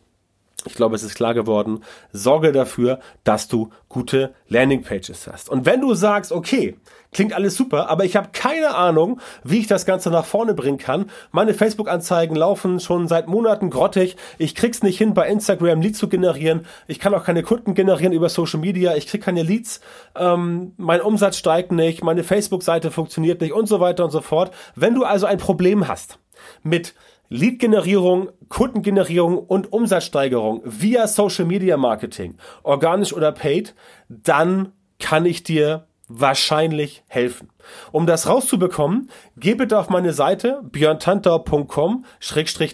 ich 0.65 0.75
glaube, 0.75 0.95
es 0.95 1.03
ist 1.03 1.15
klar 1.15 1.33
geworden, 1.33 1.83
sorge 2.11 2.51
dafür, 2.51 2.99
dass 3.23 3.47
du 3.47 3.69
gute 3.89 4.33
Landingpages 4.47 5.27
hast. 5.27 5.49
Und 5.49 5.65
wenn 5.65 5.81
du 5.81 5.93
sagst, 5.93 6.31
okay, 6.31 6.77
klingt 7.11 7.33
alles 7.33 7.55
super, 7.55 7.89
aber 7.89 8.05
ich 8.05 8.15
habe 8.15 8.29
keine 8.31 8.75
Ahnung, 8.75 9.19
wie 9.43 9.59
ich 9.59 9.67
das 9.67 9.85
Ganze 9.85 10.09
nach 10.09 10.25
vorne 10.25 10.53
bringen 10.53 10.77
kann. 10.77 11.09
Meine 11.31 11.53
Facebook-Anzeigen 11.53 12.35
laufen 12.35 12.79
schon 12.79 13.07
seit 13.07 13.27
Monaten 13.27 13.69
grottig. 13.69 14.15
Ich 14.37 14.55
krieg's 14.55 14.83
nicht 14.83 14.97
hin, 14.97 15.13
bei 15.13 15.27
Instagram 15.27 15.81
Leads 15.81 15.99
zu 15.99 16.07
generieren. 16.07 16.65
Ich 16.87 16.99
kann 16.99 17.13
auch 17.13 17.23
keine 17.23 17.43
Kunden 17.43 17.73
generieren 17.73 18.13
über 18.13 18.29
Social 18.29 18.59
Media. 18.59 18.95
Ich 18.95 19.07
krieg 19.07 19.21
keine 19.21 19.43
Leads. 19.43 19.81
Ähm, 20.15 20.73
mein 20.77 21.01
Umsatz 21.01 21.37
steigt 21.37 21.71
nicht. 21.71 22.03
Meine 22.03 22.23
Facebook-Seite 22.23 22.91
funktioniert 22.91 23.41
nicht 23.41 23.53
und 23.53 23.67
so 23.67 23.79
weiter 23.79 24.05
und 24.05 24.11
so 24.11 24.21
fort. 24.21 24.51
Wenn 24.75 24.95
du 24.95 25.03
also 25.03 25.25
ein 25.25 25.37
Problem 25.37 25.87
hast 25.87 26.19
mit 26.63 26.93
Lead-Generierung, 27.33 28.29
Kundengenerierung 28.49 29.39
und 29.39 29.71
Umsatzsteigerung 29.71 30.61
via 30.65 31.07
Social 31.07 31.45
Media 31.45 31.77
Marketing, 31.77 32.35
organisch 32.61 33.13
oder 33.13 33.31
paid, 33.31 33.73
dann 34.09 34.73
kann 34.99 35.25
ich 35.25 35.41
dir 35.41 35.87
wahrscheinlich 36.09 37.03
helfen. 37.07 37.47
Um 37.93 38.05
das 38.05 38.27
rauszubekommen, 38.27 39.09
geh 39.37 39.55
bitte 39.55 39.79
auf 39.79 39.89
meine 39.89 40.11
Seite 40.11 40.61
björntantau.com 40.63 42.03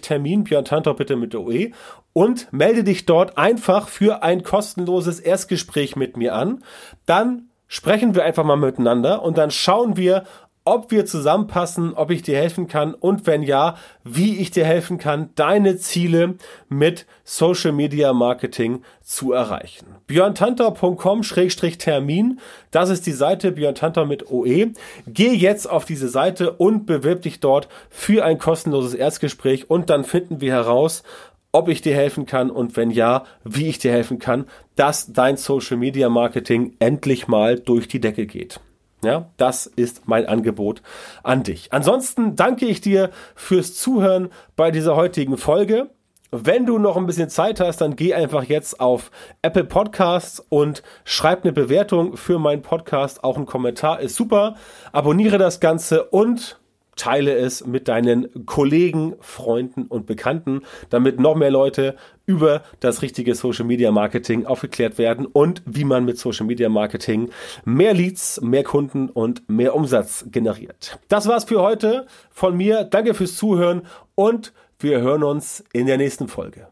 Termin, 0.02 0.42
Björn 0.42 0.64
Tantau 0.64 0.94
bitte 0.94 1.14
mit 1.14 1.36
OE 1.36 1.70
und 2.12 2.52
melde 2.52 2.82
dich 2.82 3.06
dort 3.06 3.38
einfach 3.38 3.86
für 3.86 4.24
ein 4.24 4.42
kostenloses 4.42 5.20
Erstgespräch 5.20 5.94
mit 5.94 6.16
mir 6.16 6.34
an. 6.34 6.64
Dann 7.06 7.50
sprechen 7.68 8.16
wir 8.16 8.24
einfach 8.24 8.44
mal 8.44 8.56
miteinander 8.56 9.22
und 9.22 9.38
dann 9.38 9.52
schauen 9.52 9.96
wir, 9.96 10.24
ob 10.68 10.90
wir 10.90 11.06
zusammenpassen, 11.06 11.94
ob 11.94 12.10
ich 12.10 12.20
dir 12.20 12.36
helfen 12.36 12.68
kann 12.68 12.92
und 12.92 13.26
wenn 13.26 13.42
ja, 13.42 13.76
wie 14.04 14.36
ich 14.36 14.50
dir 14.50 14.66
helfen 14.66 14.98
kann, 14.98 15.30
deine 15.34 15.78
Ziele 15.78 16.34
mit 16.68 17.06
Social 17.24 17.72
Media 17.72 18.12
Marketing 18.12 18.82
zu 19.02 19.32
erreichen. 19.32 19.86
björntanter.com-termin, 20.08 22.38
das 22.70 22.90
ist 22.90 23.06
die 23.06 23.12
Seite 23.12 23.52
björntanter 23.52 24.04
mit 24.04 24.30
OE. 24.30 24.72
Geh 25.06 25.32
jetzt 25.32 25.70
auf 25.70 25.86
diese 25.86 26.10
Seite 26.10 26.52
und 26.52 26.84
bewirb 26.84 27.22
dich 27.22 27.40
dort 27.40 27.68
für 27.88 28.22
ein 28.22 28.38
kostenloses 28.38 28.92
Erstgespräch 28.92 29.70
und 29.70 29.88
dann 29.88 30.04
finden 30.04 30.42
wir 30.42 30.52
heraus, 30.52 31.02
ob 31.50 31.68
ich 31.68 31.80
dir 31.80 31.94
helfen 31.94 32.26
kann 32.26 32.50
und 32.50 32.76
wenn 32.76 32.90
ja, 32.90 33.24
wie 33.42 33.68
ich 33.68 33.78
dir 33.78 33.92
helfen 33.92 34.18
kann, 34.18 34.44
dass 34.76 35.14
dein 35.14 35.38
Social 35.38 35.78
Media 35.78 36.10
Marketing 36.10 36.74
endlich 36.78 37.26
mal 37.26 37.58
durch 37.58 37.88
die 37.88 38.00
Decke 38.00 38.26
geht. 38.26 38.60
Ja, 39.02 39.30
das 39.36 39.66
ist 39.66 40.08
mein 40.08 40.26
Angebot 40.26 40.82
an 41.22 41.44
dich. 41.44 41.72
Ansonsten 41.72 42.34
danke 42.34 42.66
ich 42.66 42.80
dir 42.80 43.10
fürs 43.36 43.74
Zuhören 43.74 44.30
bei 44.56 44.70
dieser 44.70 44.96
heutigen 44.96 45.36
Folge. 45.36 45.90
Wenn 46.30 46.66
du 46.66 46.78
noch 46.78 46.96
ein 46.96 47.06
bisschen 47.06 47.30
Zeit 47.30 47.58
hast, 47.58 47.80
dann 47.80 47.96
geh 47.96 48.12
einfach 48.12 48.42
jetzt 48.42 48.80
auf 48.80 49.10
Apple 49.40 49.64
Podcasts 49.64 50.44
und 50.50 50.82
schreib 51.04 51.44
eine 51.44 51.52
Bewertung 51.52 52.16
für 52.18 52.38
meinen 52.38 52.60
Podcast. 52.60 53.24
Auch 53.24 53.38
ein 53.38 53.46
Kommentar 53.46 54.00
ist 54.00 54.14
super. 54.14 54.56
Abonniere 54.92 55.38
das 55.38 55.58
Ganze 55.58 56.04
und 56.04 56.58
teile 56.98 57.34
es 57.34 57.66
mit 57.66 57.88
deinen 57.88 58.44
Kollegen, 58.44 59.14
Freunden 59.20 59.86
und 59.86 60.06
Bekannten, 60.06 60.62
damit 60.90 61.18
noch 61.18 61.34
mehr 61.34 61.50
Leute 61.50 61.96
über 62.26 62.62
das 62.80 63.00
richtige 63.00 63.34
Social 63.34 63.64
Media 63.64 63.90
Marketing 63.90 64.44
aufgeklärt 64.44 64.98
werden 64.98 65.24
und 65.24 65.62
wie 65.64 65.84
man 65.84 66.04
mit 66.04 66.18
Social 66.18 66.44
Media 66.44 66.68
Marketing 66.68 67.30
mehr 67.64 67.94
Leads, 67.94 68.40
mehr 68.42 68.64
Kunden 68.64 69.08
und 69.08 69.48
mehr 69.48 69.74
Umsatz 69.74 70.26
generiert. 70.30 70.98
Das 71.08 71.26
war's 71.26 71.44
für 71.44 71.62
heute 71.62 72.06
von 72.30 72.56
mir. 72.56 72.84
Danke 72.84 73.14
fürs 73.14 73.36
Zuhören 73.36 73.82
und 74.14 74.52
wir 74.78 75.00
hören 75.00 75.22
uns 75.22 75.64
in 75.72 75.86
der 75.86 75.96
nächsten 75.96 76.28
Folge. 76.28 76.68